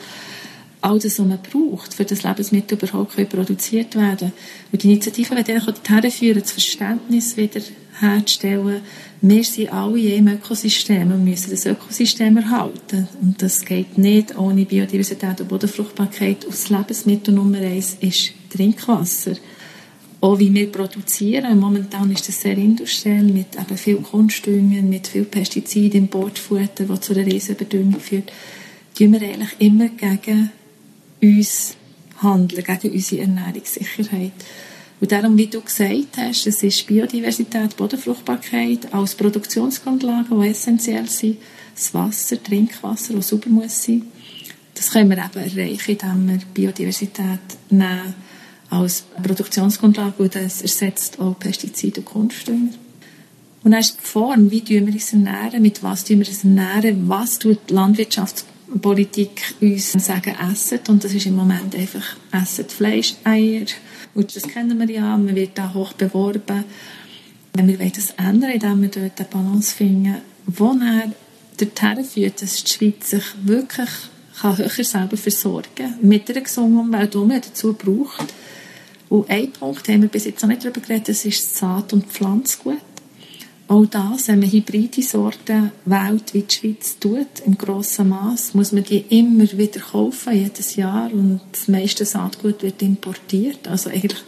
All 0.84 1.00
das, 1.00 1.20
was 1.20 1.26
man 1.26 1.40
braucht, 1.40 1.94
für 1.94 2.06
das 2.06 2.24
Lebensmittel 2.24 2.78
überhaupt 2.78 3.16
produziert 3.30 3.96
werden 3.96 4.18
können. 4.18 4.34
Und 4.72 4.84
die 4.84 4.92
Initiative 4.92 5.36
wird 5.36 5.50
auch 5.50 5.72
dahin 5.84 6.12
führen, 6.12 6.42
das 6.42 6.52
Verständnis 6.52 7.38
wieder 7.38 7.62
herzustellen, 8.00 8.82
wir 9.22 9.44
sind 9.46 9.72
alle 9.72 10.16
einem 10.16 10.36
Ökosystem 10.36 11.10
und 11.12 11.24
müssen 11.24 11.52
das 11.52 11.66
Ökosystem 11.66 12.36
erhalten. 12.36 13.08
Und 13.22 13.42
das 13.42 13.64
geht 13.64 13.98
nicht 13.98 14.38
ohne 14.38 14.66
Biodiversität 14.66 15.40
und 15.40 15.48
Bodenfruchtbarkeit. 15.48 16.44
Und 16.44 16.54
das 16.54 16.70
Lebensmittel 16.70 17.34
Nummer 17.34 17.60
eins 17.60 17.96
ist 18.02 18.34
Trinkwasser. 18.50 19.36
Auch 20.20 20.40
wie 20.40 20.54
wir 20.54 20.70
produzieren. 20.70 21.58
Momentan 21.58 22.12
ist 22.12 22.28
das 22.28 22.42
sehr 22.42 22.58
industriell, 22.58 23.24
mit 23.24 23.56
eben 23.56 23.78
viel 23.78 23.96
Kunstdüngen, 23.98 24.90
mit 24.90 25.08
viel 25.08 25.24
Pestiziden 25.24 26.02
im 26.02 26.08
Bordfutter, 26.08 26.90
was 26.90 27.02
zu 27.02 27.14
einer 27.14 27.26
Riesenbedüngung 27.26 28.02
führt. 28.02 28.30
Tun 28.98 29.14
wir 29.14 29.22
eigentlich 29.22 29.56
immer 29.60 29.88
gegen 29.88 30.52
uns 31.24 31.76
handeln, 32.22 32.64
gegen 32.64 32.94
unsere 32.94 33.22
Ernährungssicherheit. 33.22 34.34
Und 35.00 35.12
darum, 35.12 35.38
wie 35.38 35.48
du 35.48 35.62
gesagt 35.62 36.18
hast, 36.18 36.48
es 36.48 36.64
ist 36.64 36.88
Biodiversität, 36.88 37.76
Bodenfruchtbarkeit 37.76 38.94
als 38.94 39.16
Produktionsgrundlagen, 39.16 40.40
die 40.40 40.48
essentiell 40.48 41.10
sind. 41.10 41.38
Das 41.76 41.94
Wasser, 41.94 42.42
Trinkwasser, 42.42 43.14
das 43.16 43.30
sauber 43.30 43.50
muss 43.50 43.84
sein. 43.84 44.04
Das 44.76 44.92
können 44.92 45.10
wir 45.10 45.18
eben 45.18 45.58
erreichen, 45.58 45.92
indem 45.92 46.28
wir 46.30 46.40
Biodiversität 46.54 47.40
nehmen 47.70 48.14
als 48.70 49.04
Produktionsgrundlage 49.22 50.24
und 50.24 50.36
das 50.36 50.62
ersetzt 50.62 51.20
auch 51.20 51.38
Pestizide 51.38 52.02
und 52.02 52.06
Kunstdünger. 52.06 52.72
Und 53.64 53.72
dann 53.72 53.80
ist 53.80 53.98
die 54.00 54.06
Form, 54.06 54.52
wie 54.52 54.64
wir 54.68 54.84
uns 54.84 55.14
ernähren, 55.14 55.62
mit 55.62 55.84
was 55.84 56.10
wir 56.10 56.18
uns 56.18 56.44
ernähren, 56.44 57.08
was 57.08 57.40
tut 57.40 57.60
die 57.70 57.74
Landwirtschaftspolitik 58.68 59.56
uns 59.62 59.92
sagen, 59.94 60.36
essen. 60.52 60.80
Und 60.88 61.04
das 61.04 61.14
ist 61.14 61.26
im 61.26 61.36
Moment 61.36 61.76
einfach, 61.76 62.16
essen 62.32 62.70
Fleisch, 62.70 63.16
Eier, 63.24 63.66
und 64.16 64.36
das 64.36 64.44
kennen 64.44 64.78
wir 64.80 64.90
ja, 64.90 65.18
man 65.18 65.36
wird 65.36 65.58
da 65.58 65.74
hoch 65.74 65.94
beworben. 65.94 66.66
Wenn 67.54 67.68
wir 67.68 67.78
das 67.78 68.12
ändern, 68.12 68.52
indem 68.52 68.82
wir 68.82 68.90
dort 68.90 69.20
eine 69.20 69.30
Balance 69.30 69.76
finden, 69.76 70.18
wo 70.46 70.72
er 70.72 71.12
dorthin 71.58 72.04
führt, 72.04 72.42
dass 72.42 72.64
die 72.64 72.72
Schweiz 72.72 73.10
sich 73.10 73.24
wirklich 73.44 73.90
kann 74.40 74.58
höher 74.58 74.84
selber 74.84 75.18
versorgen 75.18 75.68
kann, 75.76 75.98
mit 76.02 76.30
einer 76.30 76.42
gesunden 76.42 76.80
Umwelt, 76.80 77.14
die 77.14 77.18
man 77.18 77.42
dazu 77.42 77.74
braucht. 77.74 78.34
Und 79.10 79.30
ein 79.30 79.52
Punkt 79.52 79.88
haben 79.88 80.02
wir 80.02 80.10
bis 80.10 80.26
jetzt 80.26 80.42
noch 80.42 80.50
nicht 80.50 80.64
darüber 80.64 80.82
geredet, 80.82 81.10
das 81.10 81.26
ist 81.26 81.56
Saat- 81.56 81.94
und 81.94 82.08
Pflanzgut. 82.08 82.78
Auch 83.68 83.86
das, 83.86 84.28
wenn 84.28 84.40
man 84.40 84.52
hybride 84.52 85.02
Sorten 85.02 85.72
wählt, 85.86 86.34
wie 86.34 86.42
die 86.42 86.54
Schweiz 86.54 87.00
tut, 87.00 87.40
im 87.46 87.58
grossen 87.58 88.10
Maß, 88.10 88.54
muss 88.56 88.72
man 88.72 88.84
die 88.84 89.06
immer 89.10 89.50
wieder 89.54 89.80
kaufen, 89.80 90.34
jedes 90.34 90.76
Jahr. 90.76 91.12
Und 91.12 91.40
das 91.52 91.68
meiste 91.70 92.06
Saatgut 92.06 92.62
wird 92.62 92.82
importiert. 92.82 93.68
Also 93.68 93.90
eigentlich 93.90 94.22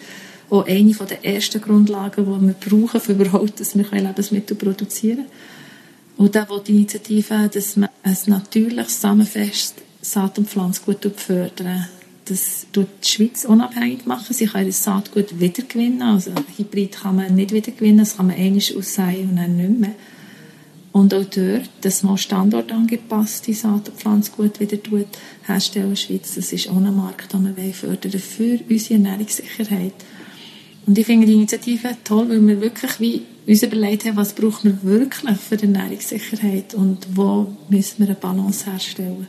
auch 0.49 0.65
eine 0.65 0.93
der 0.93 1.25
ersten 1.25 1.61
Grundlagen, 1.61 2.25
die 2.25 2.47
wir 2.47 2.53
brauchen, 2.53 3.01
für 3.01 3.11
überhaupt, 3.11 3.59
dass 3.59 3.77
wir 3.77 3.85
Lebensmittel 3.91 4.55
produzieren 4.55 5.17
können. 5.17 5.27
Und 6.17 6.35
da 6.35 6.47
die 6.65 6.71
Initiative, 6.71 7.49
dass 7.53 7.75
man 7.75 7.89
ein 8.03 8.17
natürliches, 8.27 9.01
samenfest 9.01 9.75
Saat- 10.01 10.37
und 10.37 10.47
Pflanzgut 10.47 11.05
fördern 11.15 11.87
das 12.25 12.65
tut 12.73 12.87
die 13.03 13.07
Schweiz 13.07 13.45
unabhängig 13.45 14.05
machen. 14.05 14.33
Sie 14.33 14.47
können 14.47 14.67
das 14.67 14.83
Saatgut 14.83 15.39
wiedergewinnen. 15.39 16.01
Also 16.01 16.31
Hybrid 16.57 16.93
kann 16.93 17.17
man 17.17 17.35
nicht 17.35 17.51
wiedergewinnen, 17.51 17.99
das 17.99 18.17
kann 18.17 18.27
man 18.27 18.35
einmal 18.35 18.61
aussäen 18.77 19.29
und 19.29 19.35
dann 19.37 19.57
nicht 19.57 19.79
mehr. 19.79 19.95
Und 20.91 21.13
auch 21.13 21.25
dort, 21.25 21.69
dass 21.81 22.03
man 22.03 22.17
standortangepasste 22.17 23.53
Saat- 23.53 23.89
und 23.89 23.97
Pflanzgut 23.97 24.61
wieder 24.61 24.81
tut, 24.81 25.07
herstellen 25.45 25.89
in 25.89 25.95
Schweiz, 25.97 26.35
das 26.35 26.53
ist 26.53 26.69
ein 26.69 26.95
Markt, 26.95 27.33
den 27.33 27.55
wir 27.55 27.73
fördern 27.73 28.11
für 28.13 28.59
unsere 28.69 28.93
Ernährungssicherheit. 28.93 29.93
Und 30.85 30.97
ich 30.97 31.05
finde 31.05 31.27
die 31.27 31.33
Initiative 31.33 31.97
toll, 32.03 32.29
weil 32.29 32.47
wir 32.47 32.61
wirklich 32.61 32.99
wie 32.99 33.23
uns 33.45 33.63
überlegt 33.63 34.05
haben, 34.05 34.15
was 34.15 34.33
brauchen 34.33 34.79
wir 34.81 34.99
wirklich 34.99 35.37
für 35.37 35.57
die 35.57 35.65
Ernährungssicherheit 35.65 36.73
und 36.73 37.05
wo 37.13 37.47
müssen 37.69 37.99
wir 37.99 38.07
eine 38.07 38.15
Balance 38.15 38.71
herstellen. 38.71 39.27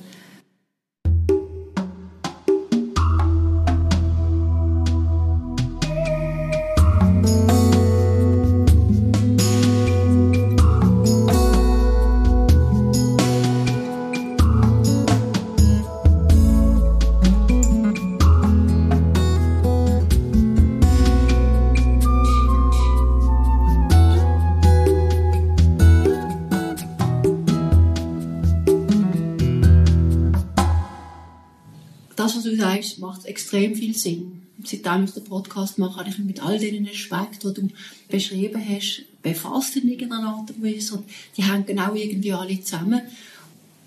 Sagst, 32.83 32.99
macht 32.99 33.25
extrem 33.26 33.75
viel 33.75 33.95
Sinn. 33.95 34.42
Seitdem 34.64 35.04
ich 35.04 35.11
den 35.12 35.25
Podcast 35.25 35.78
mache, 35.78 35.99
habe 35.99 36.09
ich 36.09 36.18
mich 36.18 36.26
mit 36.26 36.42
all 36.42 36.59
diesen 36.59 36.88
Aspekten, 36.88 37.54
die 37.54 37.61
du 37.62 37.68
beschrieben 38.09 38.62
hast, 38.66 39.02
befasst 39.23 39.76
in 39.76 39.88
irgendeiner 39.88 40.28
Art 40.28 40.50
und 40.50 40.64
Weise. 40.64 40.95
Und 40.95 41.04
die 41.37 41.45
hängen 41.45 41.66
genau 41.66 41.95
irgendwie 41.95 42.33
alle 42.33 42.61
zusammen. 42.62 43.02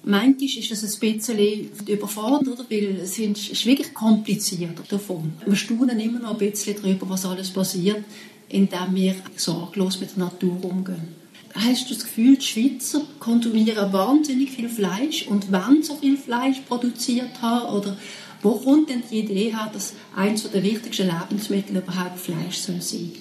Manchmal 0.04 0.44
ist 0.44 0.72
das 0.72 0.84
ein 0.84 1.00
bisschen 1.00 1.70
überfordernd, 1.88 2.48
oder? 2.48 2.66
weil 2.70 3.00
es 3.02 3.18
ist 3.20 3.66
wirklich 3.66 3.94
kompliziert 3.94 4.80
davon. 4.90 5.34
Wir 5.46 5.56
staunen 5.56 6.00
immer 6.00 6.20
noch 6.20 6.40
ein 6.40 6.52
bisschen 6.52 6.76
darüber, 6.82 7.10
was 7.10 7.26
alles 7.26 7.50
passiert, 7.50 8.04
indem 8.48 8.96
wir 8.96 9.16
sorglos 9.36 10.00
mit 10.00 10.16
der 10.16 10.26
Natur 10.26 10.64
umgehen. 10.64 11.20
Hast 11.54 11.90
du 11.90 11.96
das 11.96 12.04
Gefühl, 12.04 12.38
die 12.38 12.46
Schweizer 12.46 13.02
konsumieren 13.20 13.92
wahnsinnig 13.92 14.52
viel 14.52 14.70
Fleisch 14.70 15.28
und 15.28 15.52
wollen 15.52 15.84
so 15.84 15.96
viel 15.96 16.16
Fleisch 16.16 16.60
produziert 16.68 17.42
haben? 17.42 17.76
Oder 17.76 17.98
wo 18.42 18.52
kommt 18.54 18.90
denn 18.90 19.04
die 19.10 19.20
Idee 19.20 19.52
her, 19.52 19.70
dass 19.74 19.94
eines 20.16 20.50
der 20.50 20.64
wichtigsten 20.64 21.08
Lebensmittel 21.08 21.78
überhaupt 21.78 22.20
Fleisch 22.20 22.58
soll 22.58 22.82
sein? 22.82 23.12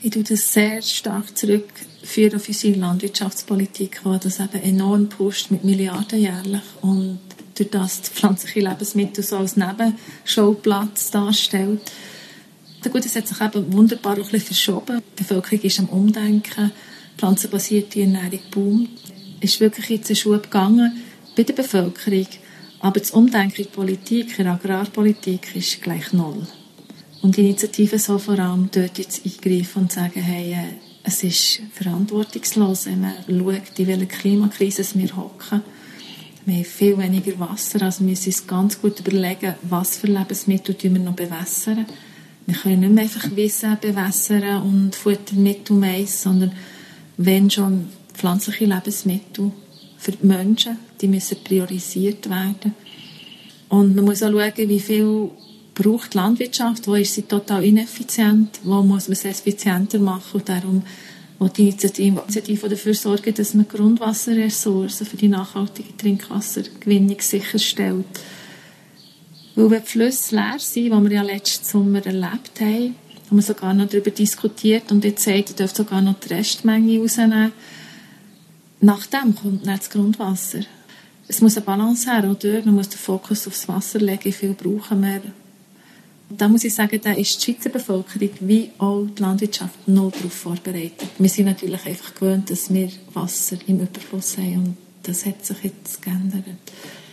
Ich 0.00 0.10
tue 0.10 0.22
das 0.22 0.52
sehr 0.52 0.80
stark 0.80 1.36
zurückführen 1.36 2.36
auf 2.36 2.48
unsere 2.48 2.78
Landwirtschaftspolitik, 2.78 4.00
die 4.04 4.18
das 4.20 4.38
eben 4.38 4.62
enorm 4.62 5.08
pusht 5.08 5.50
mit 5.50 5.64
Milliarden 5.64 6.20
jährlich 6.20 6.62
und 6.82 7.18
durch 7.56 7.70
das 7.70 8.02
die 8.02 8.10
pflanzliche 8.10 8.60
Lebensmittel 8.60 9.24
so 9.24 9.38
als 9.38 9.56
Nebenschauplatz 9.56 11.10
darstellt. 11.10 11.80
Gut, 12.90 13.04
es 13.04 13.16
hat 13.16 13.26
sich 13.26 13.40
eben 13.40 13.72
wunderbar 13.72 14.14
ein 14.14 14.22
bisschen 14.22 14.40
verschoben. 14.40 15.02
Die 15.18 15.22
Bevölkerung 15.22 15.60
ist 15.60 15.80
am 15.80 15.88
Umdenken. 15.88 16.70
Pflanzenbasierte 17.18 18.00
Ernährung 18.00 18.40
boomt. 18.50 18.90
Es 19.40 19.54
ist 19.54 19.60
wirklich 19.60 19.88
jetzt 19.88 20.10
ein 20.10 20.16
Schub 20.16 20.44
gegangen 20.44 21.02
bei 21.36 21.42
der 21.42 21.54
Bevölkerung. 21.54 22.26
Aber 22.80 23.00
das 23.00 23.10
Umdenken 23.10 23.62
in 23.62 23.64
der 23.64 23.70
Politik, 23.70 24.38
in 24.38 24.44
der 24.44 24.54
Agrarpolitik, 24.54 25.54
ist 25.56 25.82
gleich 25.82 26.12
null. 26.12 26.46
Und 27.22 27.36
die 27.36 27.40
Initiative 27.40 27.98
soll 27.98 28.20
vor 28.20 28.38
allem 28.38 28.68
dort 28.72 28.98
jetzt 28.98 29.24
eingreifen 29.24 29.82
und 29.82 29.92
sagen, 29.92 30.20
hey, 30.20 30.52
äh, 30.52 30.74
es 31.02 31.24
ist 31.24 31.60
verantwortungslos, 31.72 32.86
wenn 32.86 33.00
man 33.00 33.14
schaut, 33.26 33.78
in 33.78 33.86
welcher 33.86 34.06
Klimakrise 34.06 34.84
wir 34.94 35.16
hocken. 35.16 35.62
Wir 36.46 36.56
haben 36.56 36.64
viel 36.64 36.96
weniger 36.96 37.38
Wasser, 37.40 37.82
also 37.82 38.00
wir 38.00 38.10
müssen 38.10 38.28
uns 38.28 38.46
ganz 38.46 38.80
gut 38.80 39.00
überlegen, 39.00 39.54
was 39.62 39.96
für 39.96 40.06
Lebensmittel 40.06 40.76
wir 40.80 40.90
noch 40.90 41.14
bewässern. 41.14 41.86
Wir 42.46 42.54
können 42.56 42.80
nicht 42.80 42.92
mehr 42.92 43.04
einfach 43.04 43.36
Wissen 43.36 43.76
bewässern 43.80 44.62
und 44.62 44.94
Futtermittel 44.94 45.76
Mais, 45.76 46.22
sondern 46.22 46.52
wenn 47.16 47.50
schon 47.50 47.88
pflanzliche 48.14 48.64
Lebensmittel 48.64 49.52
für 49.98 50.12
die 50.12 50.26
Menschen, 50.26 50.78
die 51.00 51.08
müssen 51.08 51.38
priorisiert 51.42 52.28
werden. 52.28 52.74
Und 53.68 53.94
man 53.94 54.04
muss 54.04 54.22
auch 54.22 54.30
schauen, 54.30 54.68
wie 54.68 54.80
viel 54.80 55.30
braucht 55.74 56.14
die 56.14 56.18
Landwirtschaft, 56.18 56.86
wo 56.88 56.94
ist 56.94 57.14
sie 57.14 57.22
total 57.22 57.64
ineffizient, 57.64 58.60
wo 58.64 58.82
muss 58.82 59.08
man 59.08 59.12
es 59.12 59.24
effizienter 59.24 59.98
machen 59.98 60.40
und 60.40 60.48
darum 60.48 60.82
will 61.38 61.50
die 61.50 61.68
Initiative 61.68 62.68
dafür 62.68 62.94
sorgen, 62.94 63.32
dass 63.34 63.54
man 63.54 63.68
Grundwasserressourcen 63.68 65.06
für 65.06 65.16
die 65.16 65.28
nachhaltige 65.28 65.96
Trinkwassergewinnung 65.96 67.20
sicherstellt. 67.20 68.06
Weil 69.54 69.70
wenn 69.70 69.82
die 69.82 69.88
Flüsse 69.88 70.34
leer 70.34 70.56
sind, 70.58 70.86
die 70.86 70.90
wir 70.90 71.12
ja 71.12 71.22
letzten 71.22 71.64
Sommer 71.64 72.04
erlebt 72.04 72.60
haben, 72.60 72.96
haben 73.26 73.36
wir 73.36 73.42
sogar 73.42 73.74
noch 73.74 73.88
darüber 73.88 74.10
diskutiert 74.10 74.90
und 74.90 75.04
jetzt 75.04 75.24
sagt, 75.24 75.50
ihr 75.50 75.56
dürft 75.56 75.76
sogar 75.76 76.00
noch 76.00 76.18
die 76.18 76.34
Restmenge 76.34 76.98
rausnehmen, 76.98 77.52
nach 78.80 79.06
dem 79.06 79.34
kommt 79.34 79.66
dann 79.66 79.76
das 79.76 79.90
Grundwasser. 79.90 80.60
Es 81.30 81.42
muss 81.42 81.56
eine 81.56 81.66
Balance 81.66 82.10
her, 82.10 82.22
dort. 82.22 82.64
Man 82.64 82.74
muss 82.74 82.88
den 82.88 82.98
Fokus 82.98 83.46
aufs 83.46 83.68
Wasser 83.68 83.98
legen, 83.98 84.24
wie 84.24 84.32
viel 84.32 84.54
brauchen 84.54 85.02
wir. 85.02 85.20
Da 86.30 86.48
muss 86.48 86.64
ich 86.64 86.74
sagen, 86.74 87.00
da 87.02 87.12
ist 87.12 87.38
die 87.46 87.52
Schweizer 87.52 87.70
Bevölkerung 87.70 88.30
wie 88.40 88.70
auch 88.78 89.06
die 89.06 89.22
Landwirtschaft 89.22 89.88
noch 89.88 90.12
darauf 90.12 90.32
vorbereitet. 90.32 91.08
Wir 91.18 91.28
sind 91.28 91.46
natürlich 91.46 91.86
einfach 91.86 92.14
gewöhnt, 92.14 92.50
dass 92.50 92.72
wir 92.72 92.90
Wasser 93.14 93.56
im 93.66 93.80
Überfluss 93.80 94.36
haben 94.36 94.56
und 94.56 94.76
das 95.02 95.24
hat 95.24 95.44
sich 95.44 95.56
jetzt 95.64 96.02
geändert. 96.02 96.44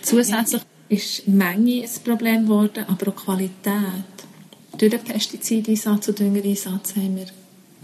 Zusätzlich 0.02 0.64
ist 0.90 1.28
Menge 1.28 1.84
ein 1.84 2.04
Problem 2.04 2.44
geworden, 2.44 2.86
aber 2.88 3.10
auch 3.10 3.16
Qualität. 3.16 4.16
Durch 4.78 4.92
den 4.92 5.04
Pestizideinsatz 5.04 6.10
und 6.10 6.20
Düngereinsatz 6.20 6.96
haben 6.98 7.16
wir 7.16 7.28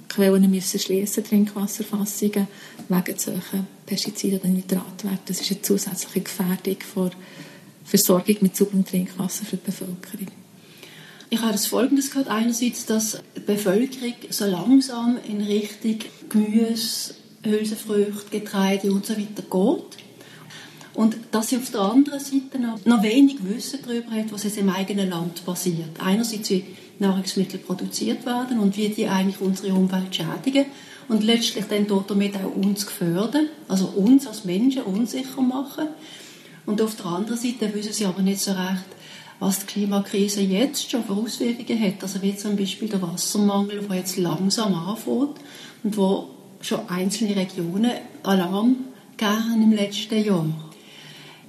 Quellen 0.09 0.51
müssen 0.51 0.79
schließen, 0.79 1.23
Trinkwasserfassungen, 1.23 2.47
wegen 2.89 3.17
solchen 3.17 3.67
Pestiziden 3.85 4.39
oder 4.39 4.49
Nitratwerten. 4.49 5.19
Das 5.25 5.41
ist 5.41 5.51
eine 5.51 5.61
zusätzliche 5.61 6.21
Gefährdung 6.21 6.77
vor 6.81 7.11
Versorgung 7.83 8.37
mit 8.41 8.55
sauberem 8.55 8.85
Trinkwasser 8.85 9.45
für 9.45 9.57
die 9.57 9.65
Bevölkerung. 9.65 10.27
Ich 11.29 11.39
habe 11.39 11.53
das 11.53 11.67
Folgendes 11.67 12.11
gehört. 12.11 12.27
Einerseits, 12.27 12.85
dass 12.85 13.21
die 13.35 13.39
Bevölkerung 13.39 14.13
so 14.29 14.45
langsam 14.45 15.17
in 15.27 15.41
Richtung 15.41 15.99
Gemüse, 16.29 17.15
Hülsenfrüchte, 17.43 18.39
Getreide 18.39 18.91
und 18.91 19.05
so 19.05 19.13
geht. 19.13 19.47
Und 20.93 21.17
dass 21.31 21.49
sie 21.49 21.57
auf 21.57 21.71
der 21.71 21.81
anderen 21.81 22.19
Seite 22.19 22.59
noch, 22.59 22.85
noch 22.85 23.01
wenig 23.01 23.37
Wissen 23.43 23.79
darüber 23.85 24.11
hat, 24.11 24.31
was 24.31 24.43
im 24.43 24.69
eigenen 24.69 25.09
Land 25.09 25.45
passiert. 25.45 25.99
Einerseits, 25.99 26.49
wie 26.49 26.65
Nahrungsmittel 26.99 27.59
produziert 27.59 28.25
werden 28.25 28.59
und 28.59 28.77
wie 28.77 28.89
die 28.89 29.07
eigentlich 29.07 29.39
unsere 29.39 29.73
Umwelt 29.73 30.13
schädigen 30.13 30.65
und 31.11 31.25
letztlich 31.25 31.65
dann 31.65 31.87
damit 32.07 32.37
auch 32.37 32.55
uns 32.55 32.85
gefährden, 32.85 33.49
also 33.67 33.87
uns 33.87 34.25
als 34.27 34.45
Menschen 34.45 34.83
unsicher 34.83 35.41
machen. 35.41 35.89
Und 36.65 36.81
auf 36.81 36.95
der 36.95 37.07
anderen 37.07 37.37
Seite 37.37 37.73
wissen 37.73 37.91
sie 37.91 38.05
aber 38.05 38.21
nicht 38.21 38.39
so 38.39 38.51
recht, 38.51 38.85
was 39.39 39.59
die 39.59 39.65
Klimakrise 39.65 40.39
jetzt 40.39 40.89
schon 40.89 41.03
für 41.03 41.11
Auswirkungen 41.11 41.81
hat. 41.81 42.01
Also 42.01 42.21
wie 42.21 42.37
zum 42.37 42.55
Beispiel 42.55 42.87
der 42.87 43.01
Wassermangel, 43.01 43.81
der 43.81 43.97
jetzt 43.97 44.15
langsam 44.15 44.73
anfängt 44.73 45.35
und 45.83 45.97
wo 45.97 46.29
schon 46.61 46.87
einzelne 46.87 47.35
Regionen 47.35 47.91
Alarm 48.23 48.77
gegeben 49.17 49.63
im 49.63 49.73
letzten 49.73 50.23
Jahr. 50.23 50.45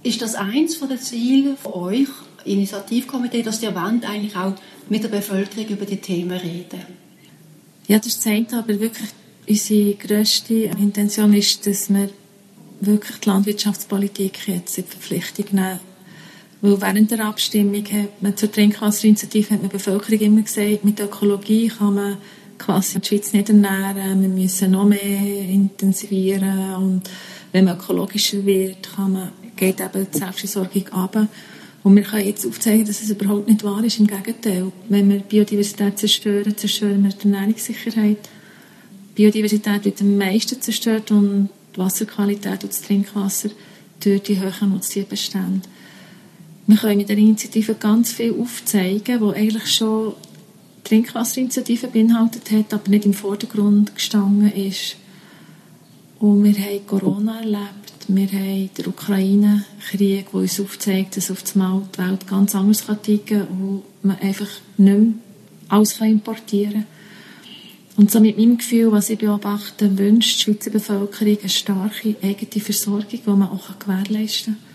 Ist 0.03 0.23
das 0.23 0.35
eins 0.35 0.81
der 0.81 1.01
Ziele 1.01 1.57
von 1.57 1.75
euch, 1.75 2.09
Initiativkomitee, 2.45 3.45
dass 3.45 3.63
ihr 3.63 3.77
wollt 3.77 4.05
eigentlich 4.09 4.35
auch 4.35 4.55
mit 4.89 5.05
der 5.05 5.09
Bevölkerung 5.09 5.69
über 5.69 5.87
die 5.87 5.99
Themen 5.99 6.37
reden? 6.37 6.81
Ja, 7.87 8.01
das 8.01 8.19
zeigt 8.19 8.53
aber 8.55 8.81
wirklich, 8.81 9.11
unsere 9.49 9.95
grösste 9.95 10.55
Intention 10.55 11.35
ist, 11.35 11.67
dass 11.67 11.93
wir 11.93 12.11
wirklich 12.81 13.19
die 13.19 13.29
Landwirtschaftspolitik 13.29 14.49
jetzt 14.49 14.79
in 14.79 14.85
Verpflichtung 14.85 15.47
nehmen 15.53 15.81
weil 16.63 16.81
während 16.81 17.11
der 17.11 17.27
Abstimmung 17.27 17.85
hat 17.87 18.23
man 18.23 18.37
zur 18.37 18.51
Trinkwasserinitiative 18.51 19.51
hat 19.51 19.63
man 19.63 19.71
der 19.71 19.79
Bevölkerung 19.79 20.21
immer 20.21 20.43
gesagt, 20.43 20.85
mit 20.85 21.01
Ökologie 21.01 21.67
kann 21.69 21.95
man 21.95 22.19
quasi 22.57 23.01
die 23.01 23.09
Schweiz 23.09 23.33
nicht 23.33 23.49
ernähren, 23.49 24.23
wir 24.23 24.29
müssen 24.29 24.71
noch 24.71 24.85
mehr 24.85 25.01
intensivieren 25.01 26.75
und 26.77 27.11
wenn 27.51 27.65
man 27.65 27.77
ökologischer 27.77 28.47
wird, 28.47 28.95
kann 28.95 29.13
man, 29.13 29.33
geht 29.57 29.81
eben 29.81 30.07
die 30.15 30.19
Selbstversorgung 30.19 30.89
ab. 30.91 31.29
Und 31.83 31.97
wir 31.97 32.05
können 32.05 32.27
jetzt 32.27 32.47
aufzeigen, 32.47 32.87
dass 32.87 33.03
es 33.03 33.11
überhaupt 33.11 33.49
nicht 33.49 33.65
wahr 33.65 33.83
ist. 33.83 33.99
Im 33.99 34.07
Gegenteil, 34.07 34.71
wenn 34.89 35.11
wir 35.11 35.19
Biodiversität 35.19 35.99
zerstören, 35.99 36.57
zerstören 36.57 37.03
wir 37.03 37.11
die 37.11 37.25
Ernährungssicherheit. 37.25 38.19
Biodiversität 39.15 39.85
wird 39.85 40.01
am 40.01 40.17
meisten 40.17 40.61
zerstört 40.61 41.11
und 41.11 41.51
die 41.75 41.79
Wasserqualität 41.79 42.63
und 42.65 42.73
das 42.73 42.83
Trinkwasser 42.83 43.51
durch 44.01 44.23
die 44.23 44.41
hohen 44.41 44.71
Nutztierbestände. 44.71 45.69
Wir 46.67 46.77
können 46.77 46.99
mit 46.99 47.09
der 47.09 47.19
Initiative 47.19 47.75
ganz 47.75 48.13
viel 48.13 48.35
aufzeigen, 48.39 49.21
wo 49.21 49.31
eigentlich 49.31 49.71
schon 49.75 50.15
Trinkwasserinitiative 50.85 51.89
beinhaltet 51.89 52.51
hat, 52.51 52.73
aber 52.73 52.89
nicht 52.89 53.05
im 53.05 53.15
Vordergrund 53.15 53.95
gestanden 53.95 54.53
ist. 54.53 54.97
Und 56.19 56.45
wir 56.45 56.55
haben 56.55 56.87
Corona 56.87 57.41
erlebt, 57.41 58.07
wir 58.09 58.27
haben 58.29 58.71
den 58.77 58.87
Ukraine-Krieg, 58.87 60.31
der 60.31 60.35
uns 60.35 60.61
aufzeigt, 60.61 61.17
dass 61.17 61.31
auf 61.31 61.43
einmal 61.55 61.83
die 61.95 61.99
Welt 61.99 62.27
ganz 62.27 62.55
anders 62.55 62.85
ticken 63.03 63.41
kann 63.41 63.49
und 63.49 63.83
man 64.03 64.19
einfach 64.21 64.49
nicht 64.77 64.99
mehr 64.99 65.13
alles 65.69 66.01
importieren 66.01 66.73
kann. 66.73 66.87
Und 67.97 68.11
so 68.11 68.21
mit 68.21 68.39
meinem 68.39 68.59
Gefühl, 68.59 68.91
was 68.91 69.11
ich 69.11 69.19
beobachte, 69.19 69.99
wünscht 69.99 70.39
die 70.39 70.45
Schweizer 70.45 70.71
Bevölkerung 70.71 71.39
eine 71.41 71.49
starke 71.49 72.17
eigene 72.23 72.65
Versorgung, 72.65 73.07
die 73.11 73.31
man 73.31 73.51
auch 73.51 73.79
gewährleisten 73.79 74.57
kann 74.57 74.73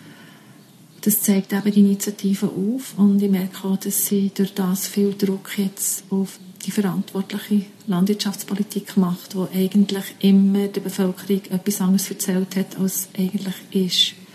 das 1.07 1.21
zeigt 1.21 1.53
eben 1.53 1.71
die 1.71 1.79
Initiative 1.79 2.47
auf 2.47 2.97
und 2.97 3.21
ich 3.21 3.31
merke 3.31 3.65
auch, 3.65 3.77
dass 3.77 4.07
sie 4.07 4.29
durch 4.35 4.53
das 4.53 4.87
viel 4.87 5.13
Druck 5.13 5.57
jetzt 5.57 6.03
auf 6.09 6.37
die 6.65 6.71
verantwortliche 6.71 7.65
Landwirtschaftspolitik 7.87 8.97
macht, 8.97 9.33
wo 9.33 9.47
eigentlich 9.53 10.03
immer 10.19 10.67
der 10.67 10.81
Bevölkerung 10.81 11.41
etwas 11.49 11.79
anderes 11.79 12.09
erzählt 12.09 12.57
hat, 12.57 12.77
als 12.77 13.07
eigentlich 13.17 13.55
ist. 13.71 14.26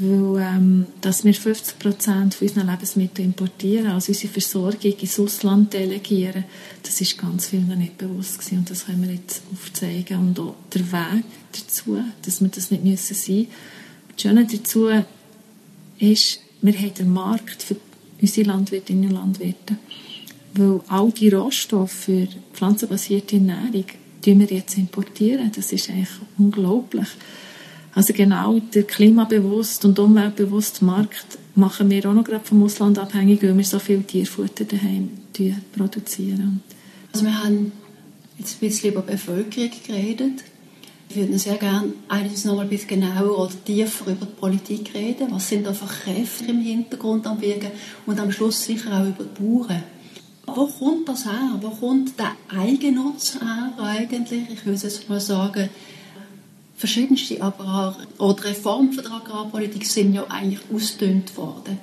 Weil, 0.00 0.40
ähm, 0.40 0.86
dass 1.00 1.24
wir 1.24 1.34
50 1.34 1.80
Prozent 1.80 2.34
von 2.34 2.46
unseren 2.46 2.68
Lebensmitteln 2.68 3.28
importieren, 3.28 3.88
also 3.88 4.12
unsere 4.12 4.32
Versorgung 4.32 4.92
ins 4.92 5.18
Ausland 5.18 5.72
delegieren, 5.72 6.44
das 6.84 7.00
ist 7.00 7.18
ganz 7.18 7.46
vielen 7.46 7.76
nicht 7.78 7.98
bewusst 7.98 8.38
gewesen. 8.38 8.58
Und 8.58 8.70
das 8.70 8.86
können 8.86 9.02
wir 9.02 9.12
jetzt 9.12 9.42
aufzeigen. 9.52 10.18
Und 10.18 10.38
auch 10.38 10.54
der 10.72 10.92
Weg 10.92 11.24
dazu, 11.50 11.98
dass 12.22 12.40
wir 12.40 12.48
das 12.48 12.70
nicht 12.70 12.84
müssen 12.84 13.14
sein. 13.14 13.48
Das 14.14 14.22
Schöne 14.22 14.46
dazu 14.46 14.88
ist, 15.98 16.40
wir 16.62 16.78
haben 16.78 16.94
den 16.94 17.12
Markt 17.12 17.62
für 17.64 17.76
unsere 18.20 18.48
Landwirtinnen 18.48 19.08
und 19.08 19.14
Landwirte. 19.14 19.78
Weil 20.54 20.80
all 20.86 21.10
die 21.10 21.28
Rohstoffe 21.28 21.90
für 21.90 22.28
pflanzenbasierte 22.52 23.36
Ernährung, 23.36 23.84
die 24.24 24.38
wir 24.38 24.46
jetzt 24.46 24.78
importieren, 24.78 25.50
das 25.54 25.72
ist 25.72 25.90
eigentlich 25.90 26.08
unglaublich. 26.38 27.08
Also 27.94 28.12
genau 28.12 28.60
der 28.60 28.84
klimabewusst 28.84 29.84
und 29.84 29.98
umweltbewusste 29.98 30.84
Markt 30.84 31.38
machen 31.54 31.90
wir 31.90 32.08
auch 32.08 32.14
noch 32.14 32.24
gerade 32.24 32.44
vom 32.44 32.62
Ausland 32.62 32.98
abhängig, 32.98 33.42
weil 33.42 33.56
wir 33.56 33.64
so 33.64 33.78
viel 33.78 34.02
Tierfutter 34.02 34.64
daheim 34.64 35.10
produzieren. 35.76 36.62
Also 37.12 37.26
wir 37.26 37.42
haben 37.42 37.72
jetzt 38.38 38.56
ein 38.56 38.68
bisschen 38.68 38.92
über 38.92 39.02
Bevölkerung 39.02 39.70
geredet. 39.86 40.44
Ich 41.10 41.16
würde 41.16 41.38
sehr 41.38 41.56
gerne 41.56 41.92
eines 42.08 42.44
noch 42.44 42.56
mal 42.56 42.62
ein 42.62 42.68
bisschen 42.68 43.00
genauer 43.00 43.38
oder 43.38 43.64
tiefer 43.64 44.10
über 44.10 44.26
die 44.26 44.38
Politik 44.38 44.94
reden. 44.94 45.28
Was 45.30 45.48
sind 45.48 45.66
da 45.66 45.72
für 45.72 45.86
Kräfte 45.86 46.50
im 46.50 46.60
Hintergrund 46.60 47.26
am 47.26 47.40
Wirken? 47.40 47.70
Und 48.04 48.20
am 48.20 48.30
Schluss 48.30 48.64
sicher 48.64 48.92
auch 48.92 49.06
über 49.06 49.24
die 49.24 49.42
Bauern. 49.42 49.82
Wo 50.46 50.66
kommt 50.66 51.08
das 51.08 51.24
her? 51.24 51.58
Wo 51.60 51.70
kommt 51.70 52.18
der 52.18 52.32
Eigennutz 52.48 53.38
her 53.40 53.72
eigentlich? 53.78 54.50
Ich 54.52 54.66
würde 54.66 54.80
jetzt 54.80 55.08
mal 55.08 55.20
sagen, 55.20 55.70
verschiedenste 56.78 57.42
Agrar- 57.42 57.96
oder 58.18 58.44
Reformen 58.44 58.96
der 58.96 59.10
Agrarpolitik 59.10 59.84
sind 59.84 60.14
ja 60.14 60.24
eigentlich 60.28 60.60
ausgedünnt 60.72 61.36
worden. 61.36 61.78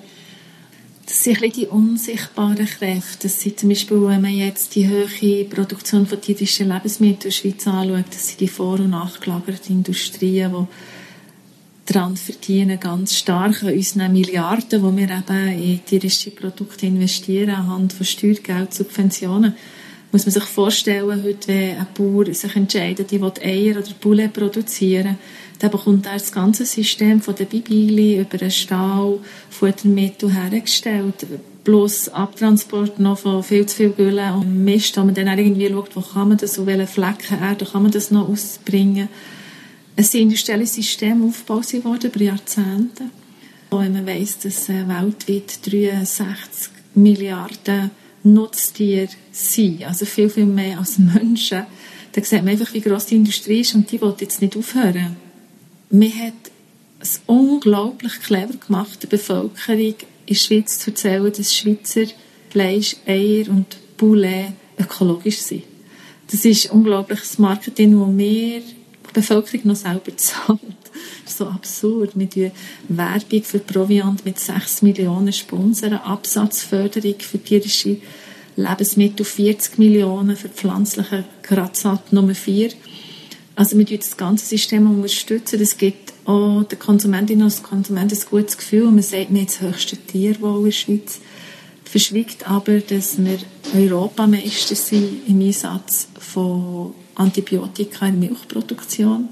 Das 1.06 1.24
sind 1.24 1.44
ein 1.44 1.52
die 1.52 1.68
unsichtbaren 1.68 2.66
Kräfte. 2.66 3.28
Das 3.28 3.40
sind 3.40 3.60
zum 3.60 3.70
Beispiel, 3.70 4.02
wenn 4.08 4.22
man 4.22 4.34
jetzt 4.34 4.74
die 4.74 4.90
hohe 4.90 5.46
Produktion 5.46 6.08
von 6.08 6.20
tierischen 6.20 6.70
Lebensmitteln 6.70 7.16
in 7.16 7.20
der 7.20 7.32
Schweiz 7.32 7.68
anschaut, 7.68 8.06
das 8.10 8.28
sind 8.30 8.40
die 8.40 8.48
vor- 8.48 8.80
und 8.80 8.90
nachgelagerten 8.90 9.76
Industrien, 9.76 10.52
die 10.52 11.94
daran 11.94 12.18
verdienen, 12.18 12.80
ganz 12.80 13.16
stark 13.16 13.62
an 13.62 13.74
unseren 13.74 14.14
Milliarden, 14.14 14.82
die 14.82 14.98
wir 14.98 15.16
eben 15.16 15.62
in 15.62 15.86
tierische 15.86 16.32
Produkte 16.32 16.88
investieren, 16.88 17.52
anhand 17.52 17.94
von 17.94 18.06
Steuergeld, 18.06 18.74
Subventionen. 18.74 19.54
Muss 20.16 20.26
man 20.26 20.32
sich 20.32 20.44
vorstellen, 20.46 21.24
heute, 21.26 21.48
wenn 21.50 21.78
ein 21.78 21.88
Bauer 21.94 22.34
sich 22.34 22.56
entscheidet, 22.56 23.12
ich 23.12 23.20
will 23.20 23.34
Eier 23.44 23.78
oder 23.78 23.94
Poulet 24.00 24.32
produzieren, 24.32 25.18
dann 25.60 25.72
bekommt 25.72 26.06
er 26.06 26.14
das 26.14 26.32
ganze 26.32 26.66
System 26.66 27.22
von 27.22 27.36
der 27.36 27.44
Bibili 27.44 28.22
über 28.22 28.38
den 28.38 28.50
Stall, 28.50 29.20
Futtermittel 29.50 30.34
hergestellt. 30.34 31.28
Bloß 31.66 32.08
Abtransport 32.08 32.98
noch 32.98 33.18
von 33.18 33.44
viel 33.44 33.66
zu 33.66 33.76
viel 33.76 33.90
Gülle 33.90 34.34
und 34.36 34.64
Mist, 34.64 34.96
wo 34.96 35.04
man 35.04 35.16
dann 35.16 35.38
irgendwie 35.38 35.68
schaut, 35.68 35.94
wo 35.98 36.00
kann 36.00 36.30
man 36.30 36.38
das, 36.38 36.58
auf 36.58 36.66
welchen 36.66 36.88
Flecken 36.88 37.38
Erde 37.42 37.66
kann 37.66 37.84
man 37.84 37.92
das 37.92 38.10
noch 38.10 38.30
ausbringen. 38.30 39.10
Es 39.98 40.14
sind 40.14 40.22
industrielle 40.22 40.66
Systeme 40.66 41.26
aufgebaut 41.26 41.74
worden 41.84 42.10
über 42.10 42.22
Jahrzehnte. 42.22 43.04
Und 43.70 43.92
man 43.92 44.08
weiss, 44.08 44.40
dass 44.40 44.70
äh, 44.70 44.88
weltweit 44.88 45.60
63 45.70 46.72
Milliarden 46.94 47.92
Nutztiere 48.26 49.10
sind, 49.32 49.84
also 49.84 50.06
viel, 50.06 50.30
viel 50.30 50.46
mehr 50.46 50.80
als 50.80 50.98
Menschen, 50.98 51.66
dann 52.12 52.24
sieht 52.24 52.44
man 52.44 52.50
einfach, 52.50 52.74
wie 52.74 52.82
gross 52.82 53.06
die 53.06 53.16
Industrie 53.16 53.62
ist 53.62 53.76
und 53.76 53.92
die 53.92 54.02
will 54.02 54.16
jetzt 54.20 54.42
nicht 54.42 54.58
aufhören 54.58 55.16
man 55.90 56.14
hat 56.14 56.34
es 57.00 57.22
unglaublich 57.26 58.20
clever 58.22 58.54
gemacht, 58.54 59.04
der 59.04 59.08
Bevölkerung 59.08 59.80
in 59.80 59.96
der 60.28 60.36
Schweiz 60.36 60.80
zu 60.80 60.92
erzählen, 60.92 61.32
dass 61.32 61.56
Schweizer 61.56 62.06
Fleisch, 62.50 62.96
Eier 63.06 63.50
und 63.50 63.78
Poulet 63.98 64.54
ökologisch 64.80 65.40
sind. 65.40 65.64
Das 66.32 66.46
ist 66.46 66.72
unglaubliches 66.72 67.38
Marketing, 67.38 68.00
das 68.00 68.18
wir 68.18 68.60
die 68.62 69.14
Bevölkerung 69.14 69.68
noch 69.68 69.76
selber 69.76 70.18
zahlt. 70.18 70.60
So 71.26 71.48
absurd. 71.48 72.12
Wir 72.16 72.30
tun 72.30 72.52
Werbung 72.90 73.44
für 73.44 73.60
Proviant 73.60 74.26
mit 74.26 74.40
6 74.40 74.82
Millionen 74.82 75.34
Sponsoren, 75.34 75.96
Absatzförderung 75.96 77.16
für 77.20 77.40
tierische 77.40 77.98
Lebensmittel 78.56 79.26
40 79.26 79.78
Millionen, 79.78 80.36
für 80.36 80.50
pflanzliche 80.50 81.26
Grazat 81.44 82.14
Nummer 82.14 82.36
4. 82.36 82.72
Also 83.56 83.78
wir 83.78 83.86
das 83.86 84.18
ganze 84.18 84.46
System 84.46 84.90
unterstützen. 84.90 85.62
Es 85.62 85.78
gibt 85.78 86.14
auch 86.26 86.64
der 86.64 86.78
Konsumentin 86.78 87.42
und 87.42 87.64
Konsument 87.64 88.12
ein 88.12 88.20
gutes 88.30 88.58
Gefühl. 88.58 88.86
Man 88.92 89.02
sagt, 89.02 89.32
wir 89.34 89.40
haben 89.40 89.46
das 89.46 89.62
höchste 89.62 89.98
Tierwohl 89.98 90.60
in 90.60 90.66
der 90.66 90.72
Schweiz. 90.72 91.20
Verschwiegt 91.86 92.50
aber, 92.50 92.80
dass 92.80 93.24
wir 93.24 93.38
Europameister 93.74 94.76
sind 94.76 95.22
im 95.28 95.40
Einsatz 95.42 96.08
von 96.20 96.94
Antibiotika 97.16 98.08
in 98.08 98.20
der 98.20 98.30
Milchproduktion. 98.30 99.30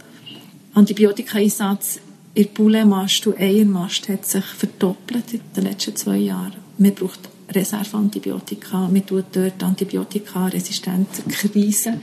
Antibiotika-Einsatz 0.73 1.99
in 2.33 2.43
der 2.43 2.49
Pouletmast 2.49 3.27
und 3.27 3.39
Eiermast 3.39 4.09
hat 4.09 4.25
sich 4.25 4.43
verdoppelt 4.43 5.33
in 5.33 5.41
den 5.55 5.65
letzten 5.65 5.95
zwei 5.95 6.17
Jahren. 6.17 6.55
Man 6.77 6.95
braucht 6.95 7.19
Reserveantibiotika, 7.49 8.88
man 8.88 9.05
tut 9.05 9.25
dort 9.33 9.62
Antibiotika-resistente 9.62 11.21
Krisen 11.29 12.01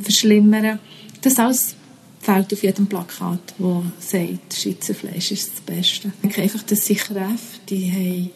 verschlimmern. 0.00 0.78
Das 1.20 1.38
alles 1.38 1.74
fehlt 2.20 2.52
auf 2.52 2.62
jedem 2.62 2.86
Plakat, 2.86 3.54
wo 3.58 3.82
sagt, 3.98 4.54
Schweizer 4.54 4.94
Fleisch 4.94 5.32
ist 5.32 5.52
das 5.52 5.60
Beste. 5.62 6.08
Ich 6.08 6.20
denke 6.20 6.42
einfach, 6.42 6.62
dass 6.62 6.86
sich 6.86 7.10
RF, 7.10 7.60
die 7.68 7.90
haben 7.90 8.30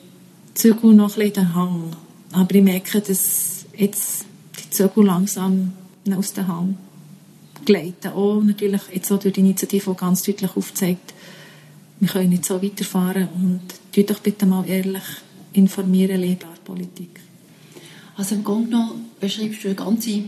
Zügel 0.54 0.94
noch 0.94 1.16
ein 1.16 1.32
den 1.32 1.54
Hang. 1.54 1.94
Aber 2.32 2.54
ich 2.54 2.62
merke, 2.62 3.00
dass 3.00 3.66
jetzt 3.76 4.24
die 4.58 4.70
Zügel 4.70 5.04
langsam 5.04 5.72
aus 6.16 6.32
der 6.32 6.48
Hand 6.48 6.76
gleiten. 7.64 8.12
Auch 8.12 8.42
natürlich 8.42 8.82
jetzt 8.92 9.10
auch 9.10 9.18
durch 9.18 9.34
die 9.34 9.40
Initiative, 9.40 9.90
die 9.90 9.96
ganz 9.96 10.22
deutlich 10.22 10.56
aufzeigt, 10.56 11.14
wir 11.98 12.08
können 12.08 12.28
nicht 12.28 12.44
so 12.44 12.62
weiterfahren 12.62 13.28
und 13.34 13.62
tut 13.92 14.10
doch 14.10 14.18
bitte 14.18 14.44
mal 14.44 14.68
ehrlich 14.68 15.02
informieren, 15.54 16.20
Lehrpolitik. 16.20 17.20
Also 18.16 18.34
im 18.34 18.44
Grunde 18.44 18.70
genommen 18.70 19.10
beschreibst 19.18 19.64
du 19.64 19.68
eine 19.68 19.76
ganze 19.76 20.24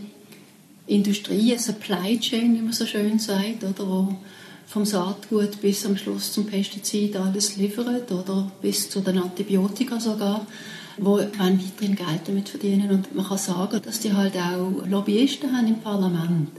Industrie, 0.86 1.52
eine 1.52 1.58
Supply 1.58 2.18
Chain, 2.18 2.54
wie 2.54 2.62
man 2.62 2.72
so 2.72 2.86
schön 2.86 3.18
sagt, 3.18 3.62
oder, 3.64 3.86
wo 3.86 4.16
vom 4.66 4.84
Saatgut 4.84 5.60
bis 5.60 5.86
am 5.86 5.96
Schluss 5.96 6.32
zum 6.32 6.46
Pestizid 6.46 7.16
alles 7.16 7.56
liefert 7.56 8.10
oder 8.12 8.50
bis 8.60 8.90
zu 8.90 9.00
den 9.00 9.18
Antibiotika 9.18 9.98
sogar, 9.98 10.46
wo 10.98 11.18
weiterhin 11.18 11.96
Geld 11.96 12.22
damit 12.26 12.48
verdienen. 12.48 12.90
Und 12.90 13.14
man 13.14 13.26
kann 13.26 13.38
sagen, 13.38 13.80
dass 13.82 14.00
die 14.00 14.12
halt 14.12 14.36
auch 14.36 14.86
Lobbyisten 14.86 15.56
haben 15.56 15.68
im 15.68 15.80
Parlament. 15.80 16.50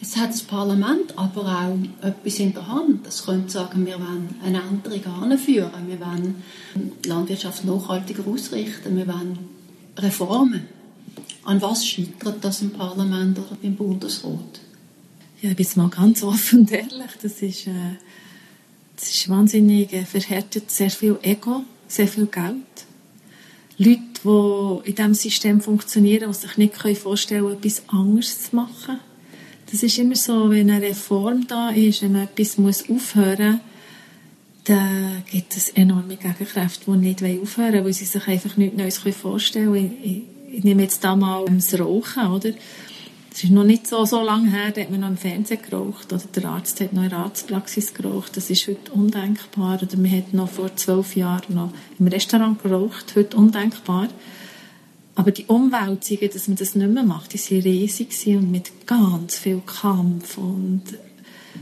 Jetzt 0.00 0.16
hat 0.18 0.30
das 0.30 0.42
Parlament 0.42 1.16
aber 1.16 1.42
auch 1.42 2.06
etwas 2.06 2.38
in 2.38 2.52
der 2.52 2.68
Hand. 2.68 3.06
Das 3.06 3.24
könnte 3.24 3.50
sagen, 3.50 3.86
wir 3.86 3.94
wollen 3.94 4.34
eine 4.44 4.60
Änderung 4.62 5.22
anführen, 5.22 5.86
wir 5.86 6.00
wollen 6.00 6.42
die 6.74 7.08
Landwirtschaft 7.08 7.64
nachhaltiger 7.64 8.26
ausrichten, 8.26 8.96
wir 8.96 9.06
wollen 9.06 9.38
Reformen. 9.96 10.68
An 11.44 11.62
was 11.62 11.86
scheitert 11.86 12.44
das 12.44 12.60
im 12.60 12.72
Parlament 12.72 13.38
oder 13.38 13.56
im 13.62 13.76
Bundesrat? 13.76 14.60
Ja, 15.40 15.50
ich 15.50 15.56
bin 15.56 15.66
mal 15.76 15.88
ganz 15.88 16.22
offen 16.22 16.60
und 16.60 16.72
ehrlich. 16.72 17.10
Das 17.22 17.40
ist, 17.42 17.66
äh, 17.66 17.96
das 18.96 19.10
ist 19.10 19.28
wahnsinnig 19.28 19.92
äh, 19.92 20.04
verhärtet. 20.04 20.70
Sehr 20.70 20.90
viel 20.90 21.18
Ego, 21.22 21.62
sehr 21.88 22.08
viel 22.08 22.26
Geld. 22.26 22.56
Leute, 23.78 24.00
die 24.24 24.88
in 24.88 24.94
diesem 24.94 25.14
System 25.14 25.60
funktionieren, 25.60 26.30
die 26.30 26.34
sich 26.34 26.56
nicht 26.56 26.74
vorstellen 26.98 27.44
können, 27.44 27.58
etwas 27.58 27.82
anderes 27.88 28.42
zu 28.42 28.56
machen. 28.56 28.98
Das 29.70 29.82
ist 29.82 29.98
immer 29.98 30.14
so, 30.14 30.50
wenn 30.50 30.70
eine 30.70 30.86
Reform 30.86 31.46
da 31.48 31.70
ist, 31.70 32.02
wenn 32.02 32.14
etwas 32.14 32.56
muss 32.56 32.88
aufhören 32.88 33.52
muss, 33.52 33.60
dann 34.64 35.22
gibt 35.30 35.56
es 35.56 35.68
enorme 35.70 36.16
Gegenkräfte, 36.16 36.90
die 36.90 36.96
nicht 36.96 37.22
aufhören 37.22 37.72
wollen, 37.72 37.84
weil 37.84 37.92
sie 37.92 38.04
sich 38.04 38.26
einfach 38.26 38.56
nichts 38.56 38.76
Neues 38.76 38.98
vorstellen 39.16 39.72
können. 39.72 39.98
Ich, 40.02 40.22
ich 40.58 40.64
nehme 40.64 40.82
jetzt 40.82 41.04
da 41.04 41.14
mal 41.14 41.44
das 41.48 41.78
Rauchen, 41.78 42.26
oder? 42.26 42.50
Es 43.32 43.44
ist 43.44 43.50
noch 43.50 43.64
nicht 43.64 43.86
so, 43.86 44.04
so 44.06 44.22
lange 44.22 44.50
her, 44.50 44.72
da 44.72 44.80
hat 44.80 44.90
man 44.90 45.00
noch 45.00 45.08
im 45.08 45.18
Fernsehen 45.18 45.60
geraucht 45.60 46.10
oder 46.12 46.22
der 46.34 46.46
Arzt 46.46 46.80
hat 46.80 46.94
noch 46.94 47.02
in 47.02 47.10
der 47.10 47.18
Arztpraxis 47.18 47.92
geraucht. 47.92 48.36
Das 48.36 48.48
ist 48.48 48.66
heute 48.66 48.92
undenkbar. 48.92 49.78
Oder 49.82 49.96
man 49.98 50.10
hat 50.10 50.32
noch 50.32 50.48
vor 50.48 50.74
zwölf 50.74 51.14
Jahren 51.16 51.54
noch 51.54 51.70
im 51.98 52.06
Restaurant 52.06 52.62
geraucht, 52.62 53.14
heute 53.14 53.36
undenkbar. 53.36 54.08
Aber 55.16 55.30
die 55.30 55.46
Umwälzungen, 55.46 56.30
dass 56.32 56.46
man 56.46 56.56
das 56.56 56.74
nicht 56.74 56.90
mehr 56.90 57.02
macht, 57.02 57.32
die 57.32 57.38
waren 57.38 57.62
riesig 57.62 58.08
und 58.26 58.50
mit 58.50 58.86
ganz 58.86 59.36
viel 59.36 59.62
Kampf 59.64 60.36
und 60.36 60.82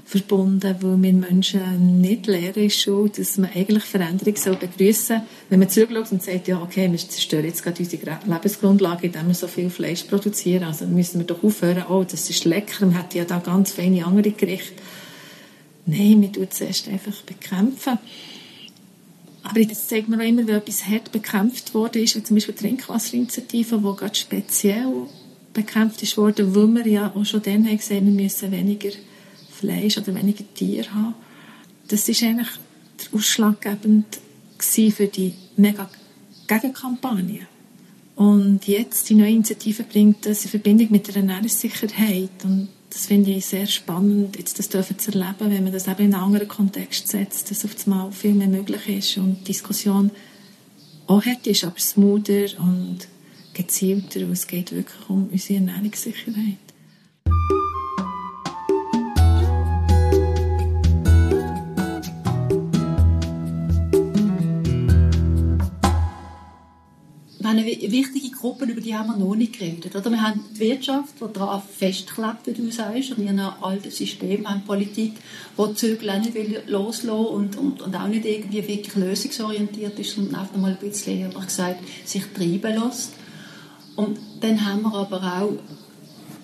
verbunden, 0.04 0.76
weil 0.80 1.02
wir 1.02 1.12
Menschen 1.12 2.00
nicht 2.00 2.26
lernen 2.26 2.64
in 2.64 2.70
Schule, 2.70 3.10
dass 3.10 3.38
man 3.38 3.50
eigentlich 3.54 3.84
Veränderung 3.84 4.36
soll 4.36 4.56
begrüßen 4.56 5.22
Wenn 5.48 5.60
man 5.60 5.68
zurückschaut 5.68 6.10
und 6.10 6.22
sagt, 6.22 6.48
ja, 6.48 6.60
okay, 6.60 6.90
wir 6.90 6.98
zerstören 6.98 7.44
jetzt 7.44 7.62
gerade 7.62 7.80
unsere 7.80 8.20
Lebensgrundlage, 8.26 9.06
indem 9.06 9.28
wir 9.28 9.34
so 9.34 9.46
viel 9.46 9.70
Fleisch 9.70 10.02
produzieren, 10.02 10.64
also 10.64 10.86
müssen 10.86 11.20
wir 11.20 11.26
doch 11.26 11.42
aufhören, 11.42 11.84
oh, 11.88 12.04
das 12.04 12.28
ist 12.28 12.44
lecker, 12.44 12.86
man 12.86 12.98
hat 12.98 13.14
ja 13.14 13.24
da 13.24 13.38
ganz 13.38 13.72
feine 13.72 14.04
andere 14.04 14.32
Gerichte. 14.32 14.82
Nein, 15.86 16.22
wir 16.22 16.32
tun 16.32 16.48
zuerst 16.50 16.88
einfach 16.88 17.22
bekämpfen. 17.22 17.98
Aber 19.44 19.62
das 19.62 19.88
zeigt 19.88 20.08
mir 20.08 20.16
auch 20.16 20.26
immer, 20.26 20.46
wenn 20.46 20.56
etwas 20.56 20.86
hart 20.86 21.12
bekämpft 21.12 21.74
wurde, 21.74 22.00
ist, 22.00 22.16
wie 22.16 22.22
zum 22.22 22.36
Beispiel 22.36 22.54
die 22.54 22.60
Trinkwasserinitiative, 22.60 23.76
die 23.76 23.96
gerade 23.96 24.14
speziell 24.14 25.06
bekämpft 25.52 26.02
ist 26.02 26.16
worden, 26.16 26.54
weil 26.54 26.84
wir 26.84 26.86
ja 26.90 27.12
auch 27.14 27.24
schon 27.24 27.42
dann 27.42 27.66
haben 27.66 27.76
gesehen, 27.76 28.06
wir 28.06 28.24
müssen 28.24 28.50
weniger 28.50 28.90
Fleisch 29.52 29.98
oder 29.98 30.14
weniger 30.14 30.44
Tiere 30.54 30.92
haben. 30.92 31.14
Das 31.88 32.08
ist 32.08 32.22
eigentlich 32.22 32.48
der 33.00 33.18
ausschlaggebend 33.18 34.18
für 34.58 35.06
die 35.06 35.34
mega 35.56 35.90
Gegenkampagne. 36.46 37.46
Und 38.16 38.66
jetzt 38.66 39.10
die 39.10 39.14
neue 39.14 39.30
Initiative 39.30 39.82
bringt 39.82 40.24
das 40.24 40.44
in 40.44 40.50
Verbindung 40.50 40.88
mit 40.90 41.06
der 41.08 41.16
Ernährungssicherheit 41.16 42.44
und 42.44 42.68
das 42.94 43.06
finde 43.06 43.32
ich 43.32 43.44
sehr 43.44 43.66
spannend, 43.66 44.38
jetzt 44.38 44.60
das 44.60 44.68
dürfen 44.68 45.00
zu 45.00 45.10
erleben, 45.10 45.50
wenn 45.50 45.64
man 45.64 45.72
das 45.72 45.88
eben 45.88 46.04
in 46.04 46.14
einen 46.14 46.22
anderen 46.22 46.46
Kontext 46.46 47.08
setzt, 47.08 47.50
dass 47.50 47.64
auf 47.64 47.74
einmal 47.84 48.12
viel 48.12 48.34
mehr 48.34 48.46
möglich 48.46 48.88
ist 48.88 49.16
und 49.18 49.40
die 49.40 49.44
Diskussion 49.46 50.12
auch 51.08 51.24
hart 51.24 51.44
ist, 51.48 51.64
aber 51.64 51.78
smoother 51.78 52.46
und 52.60 53.00
gezielter, 53.52 54.20
weil 54.20 54.32
es 54.32 54.46
geht 54.46 54.70
wirklich 54.70 55.08
um 55.08 55.28
unsere 55.30 55.58
Ernährungssicherheit. 55.58 56.58
Eine 67.58 67.66
wichtige 67.66 68.30
Gruppe, 68.30 68.64
über 68.64 68.80
die 68.80 68.94
haben 68.94 69.08
wir 69.08 69.16
noch 69.16 69.34
nicht 69.34 69.58
geredet. 69.58 69.94
Oder? 69.94 70.10
Wir 70.10 70.22
haben 70.22 70.44
die 70.54 70.60
Wirtschaft, 70.60 71.14
die 71.20 71.32
daran 71.32 71.62
festklebt, 71.62 72.46
wie 72.46 72.52
du 72.52 72.70
sagst, 72.70 73.12
und 73.12 73.26
in 73.26 73.38
alten 73.38 73.90
System. 73.90 74.40
Wir 74.40 74.50
haben 74.50 74.64
Politik, 74.64 75.14
die 75.58 75.66
die 75.68 75.74
Zügel 75.74 76.10
auch 76.10 76.18
nicht 76.20 76.68
loslassen 76.68 77.10
und, 77.10 77.56
und, 77.56 77.82
und 77.82 77.96
auch 77.96 78.08
nicht 78.08 78.24
irgendwie 78.24 78.66
wirklich 78.66 78.94
lösungsorientiert 78.94 79.98
ist, 79.98 80.14
sondern 80.14 80.40
einfach 80.40 80.56
mal 80.56 80.72
ein 80.72 80.78
bisschen, 80.78 81.20
ehrlich 81.20 81.46
gesagt, 81.46 81.82
sich 82.04 82.24
treiben 82.34 82.82
lässt. 82.82 83.12
Und 83.96 84.18
dann 84.40 84.64
haben 84.64 84.82
wir 84.82 84.94
aber 84.94 85.18
auch 85.18 85.52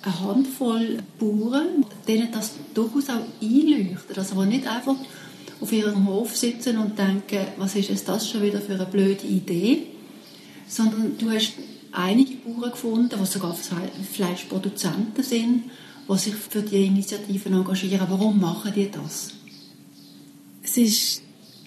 eine 0.03 0.20
Handvoll 0.20 0.99
Bauern, 1.18 1.85
denen 2.09 2.33
das 2.33 2.53
durchaus 2.75 3.11
auch 3.11 3.25
einleuchtet. 3.42 4.18
Also 4.18 4.42
die 4.42 4.49
nicht 4.49 4.66
einfach 4.66 4.96
auf 5.61 5.73
ihrem 5.73 6.07
Hof 6.07 6.37
sitzen 6.37 6.79
und 6.79 6.99
denken, 6.99 7.46
was 7.59 7.77
ist 7.77 8.09
das 8.09 8.29
schon 8.29 8.42
wieder 8.42 8.61
für 8.61 8.75
eine 8.75 8.87
blöde 8.87 9.27
Idee, 9.27 9.87
sondern 10.70 11.18
du 11.18 11.30
hast 11.30 11.54
einige 11.92 12.37
Bauern 12.37 12.70
gefunden, 12.70 13.16
die 13.20 13.26
sogar 13.26 13.54
Fleischproduzenten 13.54 15.24
sind, 15.24 15.64
die 16.09 16.18
sich 16.18 16.35
für 16.35 16.62
die 16.62 16.87
Initiativen 16.87 17.54
engagieren. 17.54 18.06
Warum 18.09 18.40
machen 18.40 18.72
die 18.74 18.90
das? 18.90 19.33
Es 20.62 20.76
ist 20.76 21.22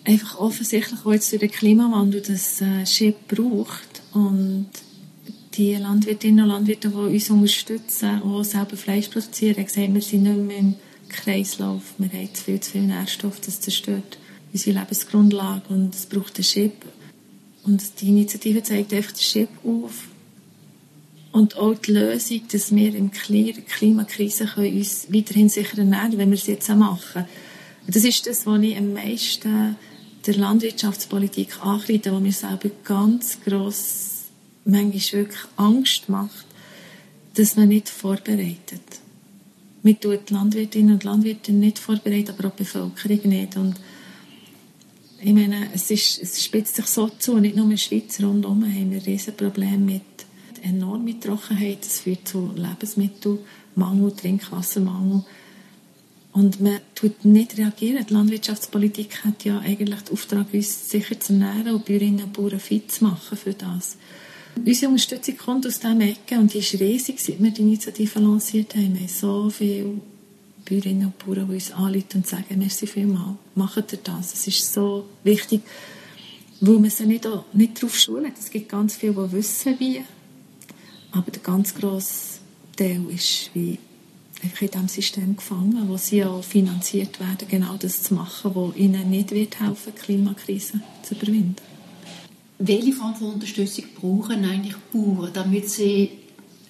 einfach 0.06 0.40
offensichtlich 0.40 1.06
auch 1.06 1.12
jetzt 1.12 1.32
durch 1.32 1.42
den 1.42 1.52
Klimawandel, 1.52 2.22
dass 2.22 2.62
äh, 2.62 2.84
Chip 2.86 3.28
braucht 3.28 4.02
und 4.14 4.68
die 5.56 5.76
Landwirtinnen 5.76 6.46
und 6.46 6.52
Landwirte, 6.52 6.90
die 6.90 6.96
uns 6.96 7.30
unterstützen, 7.30 8.22
die 8.24 8.44
selber 8.44 8.78
Fleisch 8.78 9.10
produzieren, 9.10 9.66
gesagt, 9.66 9.94
wir 9.94 10.02
sind 10.02 10.24
nicht 10.24 10.38
mehr 10.38 10.58
im 10.58 10.76
Kreislauf, 11.10 11.94
wir 11.98 12.10
haben 12.10 12.34
zu 12.34 12.44
viel, 12.44 12.60
zu 12.60 12.72
viel 12.72 12.82
Nährstoff, 12.84 13.40
das 13.42 13.62
zerstört 13.62 14.18
unsere 14.52 14.80
Lebensgrundlage 14.80 15.64
und 15.70 15.94
es 15.94 16.06
braucht 16.06 16.36
einen 16.38 16.44
Chip. 16.44 16.74
Und 17.64 18.02
die 18.02 18.10
Initiative 18.10 18.62
zeigt 18.62 18.94
einfach 18.94 19.12
den 19.12 19.20
Chip 19.20 19.50
auf. 19.64 20.08
Und 21.32 21.58
auch 21.58 21.74
die 21.76 21.94
Lösung, 21.94 22.42
dass 22.52 22.76
wir 22.76 22.94
in 22.94 23.10
der 23.10 23.64
Klimakrise 23.64 24.46
können 24.46 24.78
uns 24.78 25.08
weiterhin 25.10 25.50
sicher 25.50 25.80
ernähren 25.80 26.18
wenn 26.18 26.30
wir 26.30 26.38
es 26.38 26.46
jetzt 26.46 26.70
auch 26.70 26.76
machen. 26.76 27.26
Das 27.88 28.04
ist 28.04 28.28
das, 28.28 28.46
was 28.46 28.62
ich 28.62 28.78
am 28.78 28.94
meisten 28.94 29.76
der 30.26 30.36
Landwirtschaftspolitik 30.36 31.66
ankreide, 31.66 32.14
wo 32.14 32.20
mir 32.20 32.32
selber 32.32 32.70
ganz 32.84 33.40
gross 33.44 34.26
manchmal 34.64 34.94
wirklich 34.94 35.42
Angst 35.58 36.08
macht, 36.08 36.46
dass 37.34 37.56
man 37.56 37.70
nicht 37.70 37.90
vorbereitet. 37.90 38.82
Man 39.82 40.00
tut 40.00 40.30
die 40.30 40.34
Landwirtinnen 40.34 40.94
und 40.94 41.04
Landwirte 41.04 41.52
nicht 41.52 41.80
vorbereitet, 41.80 42.36
aber 42.38 42.48
auch 42.48 42.56
die 42.56 42.64
Bevölkerung 42.64 43.30
nicht. 43.30 43.58
Und 43.58 43.76
ich 45.24 45.34
meine, 45.34 45.70
es, 45.74 45.90
ist, 45.90 46.22
es 46.22 46.44
spitzt 46.44 46.76
sich 46.76 46.86
so 46.86 47.10
zu, 47.10 47.38
nicht 47.40 47.56
nur 47.56 47.66
in 47.66 47.72
der 47.72 47.78
Schweiz, 47.78 48.20
rundherum 48.22 48.64
haben 48.64 48.92
wir 48.92 49.06
riesen 49.06 49.36
Probleme 49.36 49.78
mit 49.78 50.02
enormer 50.64 51.20
Trockenheit. 51.20 51.80
Das 51.82 52.02
führt 52.02 52.28
zu 52.28 52.52
Lebensmittelmangel, 52.56 54.16
Trinkwassermangel. 54.16 55.24
Und 56.34 56.62
man 56.62 56.80
tut 56.96 57.26
nicht 57.26 57.58
reagieren. 57.58 58.06
Die 58.10 58.14
Landwirtschaftspolitik 58.14 59.24
hat 59.24 59.46
ja 59.46 59.60
eigentlich 59.60 60.02
den 60.02 60.14
Auftrag, 60.14 60.54
uns 60.54 60.90
sicher 60.90 61.20
zu 61.20 61.34
ernähren 61.34 61.76
und 61.76 61.86
Bäuerinnen 61.86 62.24
und 62.24 62.34
Bauern 62.34 62.60
fit 62.60 62.92
zu 62.92 63.04
machen 63.06 63.38
für 63.38 63.54
das. 63.54 63.98
Unsere 64.66 64.92
Unterstützung 64.92 65.38
kommt 65.38 65.68
aus 65.68 65.80
diesem 65.80 66.02
Ecke 66.02 66.38
und 66.38 66.54
die 66.54 66.60
ist 66.60 66.80
riesig, 66.80 67.20
seit 67.20 67.42
wir 67.42 67.52
die 67.52 67.62
Initiative 67.62 68.20
lanciert 68.20 68.76
haben. 68.76 68.94
Wir 68.94 69.02
haben 69.02 69.08
so 69.08 69.50
viele 69.50 70.02
Bäuerinnen 70.66 71.08
und 71.08 71.20
Bauern, 71.20 71.48
die 71.48 71.56
uns 71.56 71.72
anrufen 71.72 72.06
und 72.16 72.28
sagen, 72.28 72.58
merci 72.58 72.88
vielmals, 72.88 73.38
macht 73.56 73.92
ihr 73.92 74.00
das. 74.04 74.34
Es 74.34 74.48
ist 74.48 74.74
so 74.74 75.06
wichtig, 75.24 75.62
weil 76.62 76.80
man 76.80 76.90
sie 76.90 77.06
nicht, 77.06 77.28
nicht 77.54 77.78
darauf 77.78 77.98
schult. 77.98 78.34
Es 78.40 78.50
gibt 78.50 78.70
ganz 78.70 78.96
viele, 78.96 79.14
die 79.14 79.32
wissen, 79.34 79.80
wie. 79.80 80.02
Aber 81.12 81.30
der 81.30 81.42
ganz 81.42 81.76
grosse 81.76 82.40
Teil 82.76 83.06
ist 83.10 83.52
wie 83.54 83.78
einfach 84.42 84.62
in 84.62 84.72
diesem 84.72 84.88
System 84.88 85.36
gefangen, 85.36 85.88
wo 85.88 85.98
sie 85.98 86.24
auch 86.24 86.44
finanziert 86.44 87.20
werden, 87.20 87.48
genau 87.48 87.76
das 87.78 88.04
zu 88.04 88.14
machen, 88.14 88.52
was 88.56 88.76
ihnen 88.76 89.10
nicht 89.10 89.32
wird 89.32 89.60
helfen, 89.60 89.94
die 89.96 90.02
Klimakrise 90.02 90.82
zu 91.04 91.16
überwinden. 91.16 91.56
Welche 92.60 92.94
Form 92.94 93.16
von 93.16 93.34
Unterstützung 93.34 93.86
brauchen 93.96 94.46
eigentlich 94.46 94.76
Bauern, 94.92 95.32
damit 95.34 95.70
sie 95.70 96.10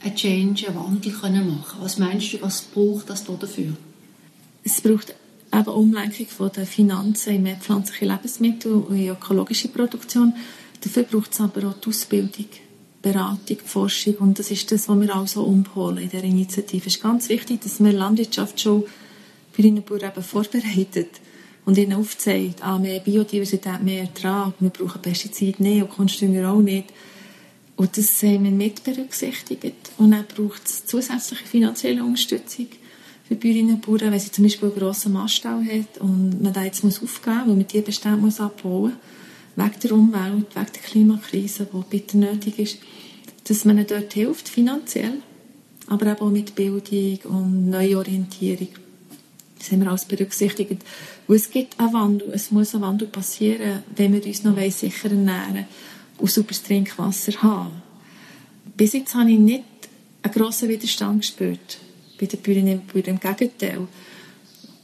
einen 0.04 0.16
Change, 0.16 0.68
einen 0.68 0.76
Wandel 0.76 1.12
können 1.12 1.48
machen? 1.50 1.80
Was 1.82 1.98
meinst 1.98 2.34
du, 2.34 2.42
was 2.42 2.62
braucht 2.62 3.10
das 3.10 3.24
dafür? 3.26 3.74
Es 4.63 4.82
braucht 4.82 5.16
eben 5.54 5.68
Umlenkung 5.68 6.28
von 6.28 6.52
den 6.52 6.66
Finanzen 6.66 7.36
in 7.36 7.44
mehr 7.44 7.58
pflanzliche 7.58 8.06
Lebensmittel 8.06 8.74
und 8.74 8.98
in 8.98 9.10
ökologische 9.10 9.68
Produktion. 9.68 10.34
Dafür 10.82 11.04
braucht 11.04 11.34
es 11.34 11.42
aber 11.42 11.68
auch 11.68 11.80
die 11.80 11.89
Ausbildung 11.89 12.48
Beratung, 13.02 13.58
Forschung 13.66 14.16
und 14.20 14.39
das 14.39 14.50
ist 14.50 14.72
das, 14.72 14.88
was 14.88 15.00
wir 15.00 15.13
auch 15.13 15.28
so 15.28 15.44
umholen 15.44 15.98
in 15.98 16.10
der 16.10 16.24
Initiative. 16.24 16.88
Es 16.88 16.96
ist 16.96 17.04
ganz 17.04 17.28
wichtig, 17.28 17.60
dass 17.60 17.84
wir 17.84 17.92
Landwirtschaft 17.92 18.62
schon 18.62 18.86
für 19.52 19.62
ihre 19.62 19.82
Bauern 19.82 20.12
eben 20.12 20.24
vorbereitet 20.24 21.10
und 21.66 21.78
ihnen 21.78 21.94
aufzeigt, 21.94 22.63
ah, 22.63 22.80
mehr 22.80 23.02
Biodiversität, 23.02 23.84
mehr 23.84 24.04
Ertrag, 24.04 24.54
wir 24.60 24.70
brauchen 24.70 25.02
Pestizide 25.02 25.62
nicht 25.62 25.82
und 25.82 25.89
Kunstdünger 25.89 26.50
auch 26.50 26.62
nicht. 26.62 26.94
Und 27.76 27.98
das 27.98 28.22
haben 28.22 28.44
wir 28.44 28.52
mit 28.52 28.84
berücksichtigt. 28.84 29.92
Und 29.98 30.12
dann 30.12 30.26
braucht 30.26 30.66
es 30.66 30.86
zusätzliche 30.86 31.46
finanzielle 31.46 32.04
Unterstützung 32.04 32.68
für 33.28 33.36
Bäuerinnen 33.36 33.76
und 33.76 33.86
Bauern, 33.86 34.12
wenn 34.12 34.20
sie 34.20 34.32
zum 34.32 34.44
Beispiel 34.44 34.70
einen 34.70 34.78
grossen 34.78 35.14
Maststall 35.14 35.66
hat 35.66 35.98
und 36.00 36.42
man 36.42 36.54
da 36.54 36.64
jetzt 36.64 36.84
muss 36.84 37.02
aufgeben 37.02 37.38
muss, 37.38 37.48
weil 37.48 37.56
man 37.56 37.68
die 37.68 37.82
Bestände 37.82 38.18
muss 38.18 38.40
abbauen 38.40 38.92
muss 38.92 38.94
wegen 39.56 39.80
der 39.82 39.92
Umwelt, 39.92 40.56
wegen 40.56 40.72
der 40.74 40.82
Klimakrise, 40.84 41.68
die 41.72 41.84
bitter 41.90 42.18
nötig 42.18 42.60
ist, 42.60 42.78
dass 43.46 43.66
man 43.66 43.78
ihnen 43.78 43.88
dort 43.88 44.14
hilft, 44.14 44.50
finanziell, 44.50 45.22
aber 45.88 46.08
eben 46.08 46.20
auch 46.20 46.30
mit 46.30 46.56
Bildung 46.56 47.20
und 47.26 47.70
Neuorientierung. 47.70 48.70
Das 49.58 49.72
haben 49.72 49.82
wir 49.82 49.90
alles 49.90 50.06
berücksichtigt. 50.06 50.82
Und 51.28 51.36
es 51.36 51.50
gibt 51.50 51.80
einen 51.80 51.94
Wandel, 51.94 52.32
es 52.34 52.52
muss 52.52 52.76
ein 52.76 52.82
Wandel 52.82 53.08
passieren, 53.08 53.84
wenn 53.96 54.14
wir 54.14 54.26
uns 54.26 54.44
noch 54.44 54.58
sicher 54.70 55.10
ernähren 55.10 55.66
und 56.24 56.32
sauberes 56.32 56.64
Trinkwasser 56.64 57.34
haben. 57.44 57.82
Bis 58.78 58.94
jetzt 58.94 59.14
habe 59.14 59.30
ich 59.30 59.40
nicht 59.40 59.66
einen 60.22 60.34
grossen 60.34 60.70
Widerstand 60.70 61.20
gespürt 61.22 61.80
bei 62.18 62.28
den 62.28 62.40
Bäuerinnen 62.40 62.80
und 62.80 62.88
Bauern. 62.88 63.04
Im 63.06 63.20
Gegenteil. 63.20 63.88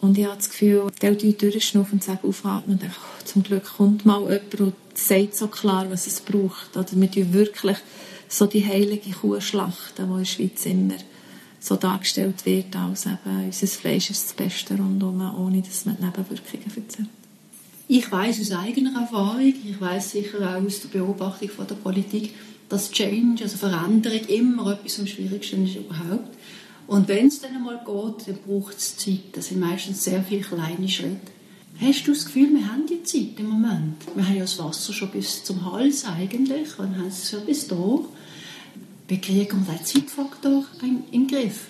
Und 0.02 0.17
ich 0.17 0.25
habe 0.25 0.36
das 0.36 0.49
Gefühl, 0.49 0.91
die 1.02 1.38
durchschnaufen 1.38 1.93
und 1.93 2.04
sagen, 2.04 2.28
aufatmen 2.28 2.75
und 2.75 2.82
denken, 2.82 2.95
oh, 2.99 3.23
zum 3.23 3.43
Glück 3.43 3.63
kommt 3.63 4.06
mal 4.06 4.21
jemand 4.23 4.60
und 4.60 4.73
sagt 4.95 5.36
so 5.36 5.47
klar, 5.47 5.89
was 5.89 6.08
es 6.08 6.19
braucht. 6.19 6.75
Oder 6.75 6.88
wir 6.91 7.10
tun 7.10 7.34
wirklich 7.34 7.78
so 8.28 8.45
die 8.45 8.65
heilige 8.65 9.12
Kuh 9.12 9.39
schlachten, 9.39 10.08
die 10.08 10.12
in 10.12 10.17
der 10.17 10.25
Schweiz 10.25 10.65
immer 10.65 10.95
so 11.62 11.78
dargestellt 11.78 12.45
wird, 12.45 12.75
als 12.75 13.06
eben 13.06 13.45
unser 13.45 13.67
Fleisch 13.67 14.10
ist 14.10 14.25
das 14.25 14.34
Beste 14.34 14.75
rundum, 14.75 15.21
ohne 15.38 15.62
dass 15.62 15.86
man 15.86 15.95
die 15.95 16.04
Nebenwirkungen 16.04 16.71
erzählt. 16.75 17.18
Ich 17.91 18.12
weiß 18.12 18.39
aus 18.41 18.52
eigener 18.52 19.02
Erfahrung, 19.02 19.47
ich 19.47 19.82
weiß 19.82 20.12
sicher 20.12 20.38
auch 20.41 20.63
aus 20.63 20.82
der 20.82 20.89
Beobachtung 20.89 21.49
von 21.49 21.65
der 21.65 21.73
Politik, 21.73 22.36
dass 22.69 22.91
Change, 22.91 23.41
also 23.41 23.58
Veränderung, 23.58 24.28
immer 24.28 24.73
etwas 24.73 24.99
am 24.99 25.08
schwierigsten 25.08 25.65
ist 25.65 25.75
überhaupt. 25.75 26.38
Und 26.86 27.08
wenn 27.08 27.25
es 27.25 27.41
dann 27.41 27.56
einmal 27.56 27.78
geht, 27.84 28.28
dann 28.28 28.38
braucht 28.45 28.78
es 28.78 28.95
Zeit. 28.95 29.32
Das 29.32 29.47
sind 29.47 29.60
meistens 29.60 30.04
sehr 30.04 30.21
viele 30.21 30.41
kleine 30.41 30.88
Schritte. 30.88 31.32
Hast 31.82 32.06
du 32.06 32.13
das 32.13 32.25
Gefühl, 32.25 32.54
wir 32.54 32.71
haben 32.71 32.86
die 32.86 33.02
Zeit 33.02 33.39
im 33.39 33.49
Moment? 33.49 33.95
Wir 34.13 34.23
haben 34.23 34.36
ja 34.36 34.41
das 34.41 34.60
Wasser 34.60 34.93
schon 34.93 35.10
bis 35.10 35.43
zum 35.43 35.73
Hals 35.73 36.06
eigentlich 36.06 36.78
und 36.78 36.95
haben 36.95 37.08
es 37.08 37.32
schon 37.32 37.43
bis 37.47 37.67
da. 37.67 37.99
Wie 39.08 39.19
kriegen 39.19 39.65
wir 39.65 39.73
den 39.73 39.86
Zeitfaktor 39.86 40.63
in 40.84 41.06
den 41.12 41.28
Griff? 41.28 41.69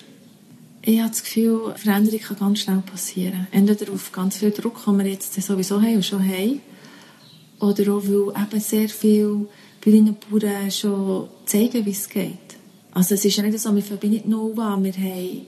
Ich 0.82 1.00
habe 1.00 1.10
das 1.10 1.24
Gefühl, 1.24 1.74
Veränderung 1.76 2.20
kann 2.20 2.38
ganz 2.38 2.60
schnell 2.60 2.82
passieren. 2.82 3.48
Entweder 3.52 3.92
auf 3.92 4.12
ganz 4.14 4.38
viel 4.38 4.52
Druck, 4.52 4.86
den 4.86 4.98
wir 4.98 5.08
jetzt 5.08 5.34
sowieso 5.42 5.82
haben 5.82 5.96
und 5.96 6.06
schon 6.06 6.24
haben, 6.24 6.62
oder 7.60 7.94
auch, 7.94 8.04
weil 8.06 8.44
eben 8.44 8.60
sehr 8.62 8.88
viele 8.88 9.48
Bäuerinnen 9.84 10.16
und 10.16 10.30
Bauern 10.30 10.72
schon 10.72 11.28
zeigen, 11.46 11.86
wie 11.86 11.92
es 11.92 12.08
geht. 12.08 12.38
Also 12.94 13.16
es 13.16 13.26
ist 13.26 13.36
ja 13.36 13.44
nicht 13.44 13.60
so, 13.60 13.76
wir 13.76 13.82
verbinden 13.82 14.30
Nova, 14.30 14.78
wir 14.82 14.94
haben 14.94 15.46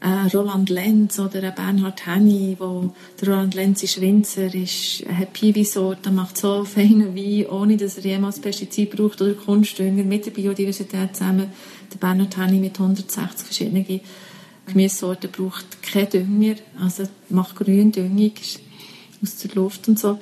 äh, 0.00 0.36
Roland 0.36 0.68
Lenz 0.70 1.18
oder 1.18 1.50
Bernhard 1.52 2.06
Henny, 2.06 2.56
wo 2.58 2.92
der 3.20 3.28
Roland 3.28 3.54
Lenz 3.54 3.82
ist 3.84 4.00
Winzer, 4.00 4.52
ist, 4.52 5.04
hat 5.08 5.32
Piwi-Sorte, 5.32 6.10
er 6.10 6.12
macht 6.12 6.36
so 6.36 6.64
feinen 6.64 7.14
Wein, 7.16 7.46
ohne 7.46 7.76
dass 7.76 7.96
er 7.98 8.04
jemals 8.04 8.40
Pestizid 8.40 8.90
braucht 8.90 9.22
oder 9.22 9.34
Kunstdünger, 9.34 10.02
mit 10.02 10.26
der 10.26 10.32
Biodiversität 10.32 11.16
zusammen. 11.16 11.52
Der 11.92 11.98
Bernhard 11.98 12.36
Henny 12.36 12.58
mit 12.58 12.78
160 12.78 13.46
verschiedenen 13.46 13.84
Gemüsesorten 14.68 15.30
braucht 15.30 15.82
keinen 15.82 16.10
Dünger, 16.10 16.56
also 16.80 17.04
macht 17.28 17.56
Gründüngung 17.56 18.32
aus 19.22 19.36
der 19.38 19.54
Luft 19.54 19.88
und 19.88 19.98
so. 19.98 20.18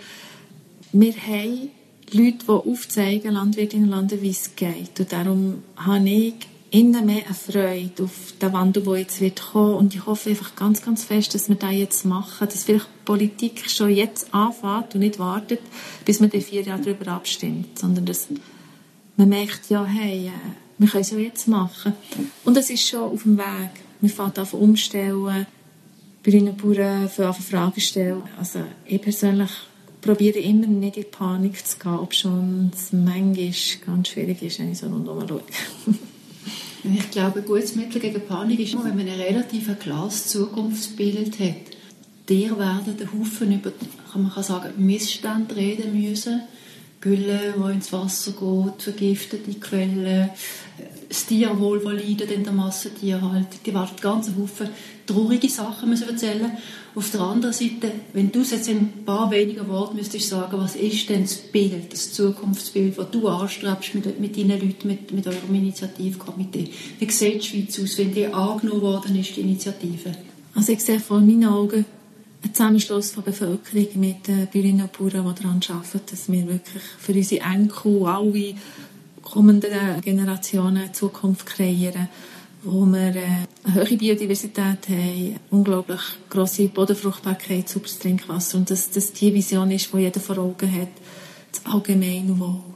Wir 0.93 1.15
haben 1.15 1.71
Leute, 2.13 2.39
die 2.47 2.49
aufzeigen, 2.49 3.35
Landwirtinnen 3.35 3.85
und 3.85 3.91
Landwirte, 3.91 4.23
wie 4.23 4.31
es 4.31 4.57
geht. 4.57 4.99
Und 4.99 5.13
darum 5.13 5.63
habe 5.77 6.09
ich 6.09 6.35
innen 6.71 7.07
mehr 7.07 7.25
eine 7.25 7.35
Freude 7.35 8.05
auf 8.05 8.35
den 8.41 8.53
Wandel, 8.53 8.83
der 8.83 8.97
jetzt 8.99 9.21
wird 9.21 9.41
kommen. 9.41 9.75
Und 9.75 9.95
ich 9.95 10.07
hoffe 10.07 10.31
einfach 10.31 10.55
ganz, 10.57 10.83
ganz 10.83 11.05
fest, 11.05 11.35
dass 11.35 11.49
wir 11.49 11.57
das 11.57 11.73
jetzt 11.73 12.05
machen, 12.05 12.49
dass 12.49 12.65
vielleicht 12.65 12.87
die 12.87 13.05
Politik 13.05 13.71
schon 13.71 13.91
jetzt 13.91 14.33
anfängt 14.35 14.95
und 14.95 15.01
nicht 15.01 15.19
wartet, 15.19 15.61
bis 16.05 16.21
man 16.21 16.31
in 16.31 16.43
vier 16.43 16.63
Jahre 16.63 16.83
darüber 16.83 17.13
abstimmt, 17.13 17.79
sondern 17.79 18.07
dass 18.07 18.29
man 19.17 19.29
merkt, 19.29 19.71
ja, 19.71 19.85
hey, 19.85 20.27
äh, 20.27 20.31
wir 20.79 20.89
können 20.89 21.03
es 21.03 21.11
ja 21.11 21.19
jetzt 21.19 21.49
machen. 21.49 21.95
Und 22.45 22.57
es 22.57 22.69
ist 22.71 22.87
schon 22.87 23.01
auf 23.01 23.23
dem 23.23 23.39
Weg. 23.39 23.71
Wir 24.07 24.15
fangen 24.15 24.37
an 24.37 24.47
umstellen, 24.53 25.47
und 26.25 26.57
Bauern 26.57 27.09
fangen 27.09 27.35
Fragen 27.35 27.81
stellen. 27.81 28.23
Also 28.39 28.61
ich 28.85 29.03
persönlich 29.03 29.51
probiere 30.01 30.39
immer 30.39 30.69
nicht 30.69 30.97
in 30.97 31.11
Panik 31.11 31.67
zu 31.67 31.77
gehen, 31.77 31.99
ob 31.99 32.15
schon 32.15 32.71
es 32.73 32.93
manchmal 32.93 33.53
ganz 33.85 34.09
schwierig 34.09 34.43
ist, 34.43 34.61
wenn 34.61 34.71
ich 34.71 34.79
so 34.79 34.87
rundherum 34.87 35.27
schaue. 35.27 35.43
ich 36.85 37.11
glaube, 37.11 37.41
ein 37.41 37.45
gutes 37.45 37.75
Mittel 37.75 38.01
gegen 38.01 38.25
Panik 38.25 38.61
ist, 38.61 38.75
wenn 38.75 38.97
man 38.97 39.09
ein 39.09 39.21
relativ 39.21 39.77
klares 39.81 40.29
Zukunftsbild 40.29 41.41
hat. 41.41 41.77
Dir 42.29 42.57
werden 42.57 42.97
den 42.97 43.13
Haufen 43.13 43.53
über, 43.53 43.73
kann 44.13 44.23
man 44.23 44.43
sagen, 44.45 44.73
Missstände 44.77 45.57
reden 45.57 46.01
müssen. 46.01 46.43
Gülle, 47.07 47.55
die 47.57 47.73
ins 47.73 47.93
Wasser 47.93 48.33
geht, 48.33 48.83
vergiftete 48.83 49.55
Quellen, 49.61 50.31
das 51.09 51.27
Tierwohl, 51.27 51.81
das 51.81 51.93
leidet 51.93 52.33
in 52.33 52.43
der 52.43 52.53
Massentierhaltung. 52.53 53.61
Die 53.65 53.73
werden 53.73 53.97
ganz 54.01 54.33
Haufen 54.37 54.69
traurige 55.07 55.49
Sachen 55.49 55.89
müssen 55.89 56.09
erzählen 56.09 56.51
Auf 56.97 57.13
der 57.13 57.21
anderen 57.21 57.53
Seite, 57.53 57.93
wenn 58.13 58.33
du 58.33 58.41
jetzt 58.41 58.69
in 58.69 58.79
ein 58.79 59.05
paar 59.05 59.31
weniger 59.31 59.69
Worten 59.69 59.97
müsstest 59.97 60.29
sagen, 60.29 60.59
was 60.59 60.75
ist 60.75 61.09
denn 61.09 61.23
das 61.23 61.37
Bild, 61.37 61.93
das 61.93 62.13
Zukunftsbild, 62.13 62.99
das 62.99 63.11
du 63.13 63.29
anstrebst 63.29 63.95
mit, 63.95 64.19
mit 64.19 64.37
deinen 64.37 64.61
Leuten, 64.61 64.89
mit, 64.89 65.13
mit 65.13 65.27
eurem 65.29 65.55
Initiativkomitee? 65.55 66.71
Wie 66.99 67.11
sieht 67.11 67.43
die 67.43 67.47
Schweiz 67.47 67.79
aus, 67.81 67.99
wenn 67.99 68.13
die 68.13 68.27
angenommen 68.27 68.83
worden 68.83 69.15
ist, 69.15 69.37
die 69.37 69.43
Initiative? 69.43 70.11
Also 70.57 70.73
ich 70.73 70.81
sehe 70.81 70.99
vor 70.99 71.21
meinen 71.21 71.45
Augen 71.45 71.85
einen 72.47 72.55
Zusammenschluss 72.55 73.11
von 73.11 73.25
Bevölkerung 73.25 73.89
mit 73.95 74.27
den 74.29 74.47
Bäuerinnen 74.47 74.83
und 74.83 74.93
Bauern, 74.93 75.35
die 75.35 75.43
daran 75.43 75.61
arbeiten, 75.69 76.01
dass 76.11 76.31
wir 76.31 76.47
wirklich 76.47 76.83
für 76.99 77.13
unsere 77.13 77.45
Enkel, 77.45 78.07
alle 78.07 78.55
kommenden 79.23 80.01
Generationen 80.03 80.95
Zukunft 80.95 81.47
kreieren, 81.47 82.09
wo 82.63 82.87
wir 82.87 83.17
äh, 83.17 83.47
eine 83.65 83.75
hohe 83.75 83.97
Biodiversität 83.97 84.89
haben, 84.89 85.37
unglaublich 85.51 86.01
grosse 86.31 86.69
Bodenfruchtbarkeit, 86.69 87.69
sauberes 87.69 87.99
Trinkwasser 87.99 88.59
und 88.59 88.71
dass 88.71 88.91
das 88.91 89.13
die 89.13 89.35
Vision 89.35 89.71
ist, 89.71 89.93
die 89.93 89.99
jeder 89.99 90.21
vor 90.21 90.39
Augen 90.39 90.73
hat, 90.73 90.89
das 91.53 91.67
Allgemeinwohl. 91.67 92.76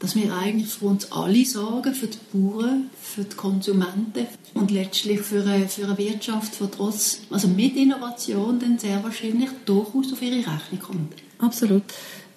Dass 0.00 0.14
wir 0.14 0.32
eigentlich 0.32 0.68
für 0.68 0.86
uns 0.86 1.10
alle 1.10 1.44
sorgen, 1.44 1.92
für 1.92 2.06
die 2.06 2.18
Bauern, 2.32 2.88
für 3.00 3.24
die 3.24 3.34
Konsumenten 3.34 4.26
und 4.54 4.70
letztlich 4.70 5.20
für 5.22 5.42
eine, 5.42 5.68
für 5.68 5.86
eine 5.86 5.98
Wirtschaft, 5.98 6.60
die 6.60 6.66
trotz, 6.70 7.20
also 7.30 7.48
mit 7.48 7.76
Innovation 7.76 8.60
dann 8.60 8.78
sehr 8.78 9.02
wahrscheinlich 9.02 9.50
durchaus 9.64 10.12
auf 10.12 10.22
ihre 10.22 10.36
Rechnung 10.36 10.80
kommt. 10.80 11.14
Absolut. 11.38 11.82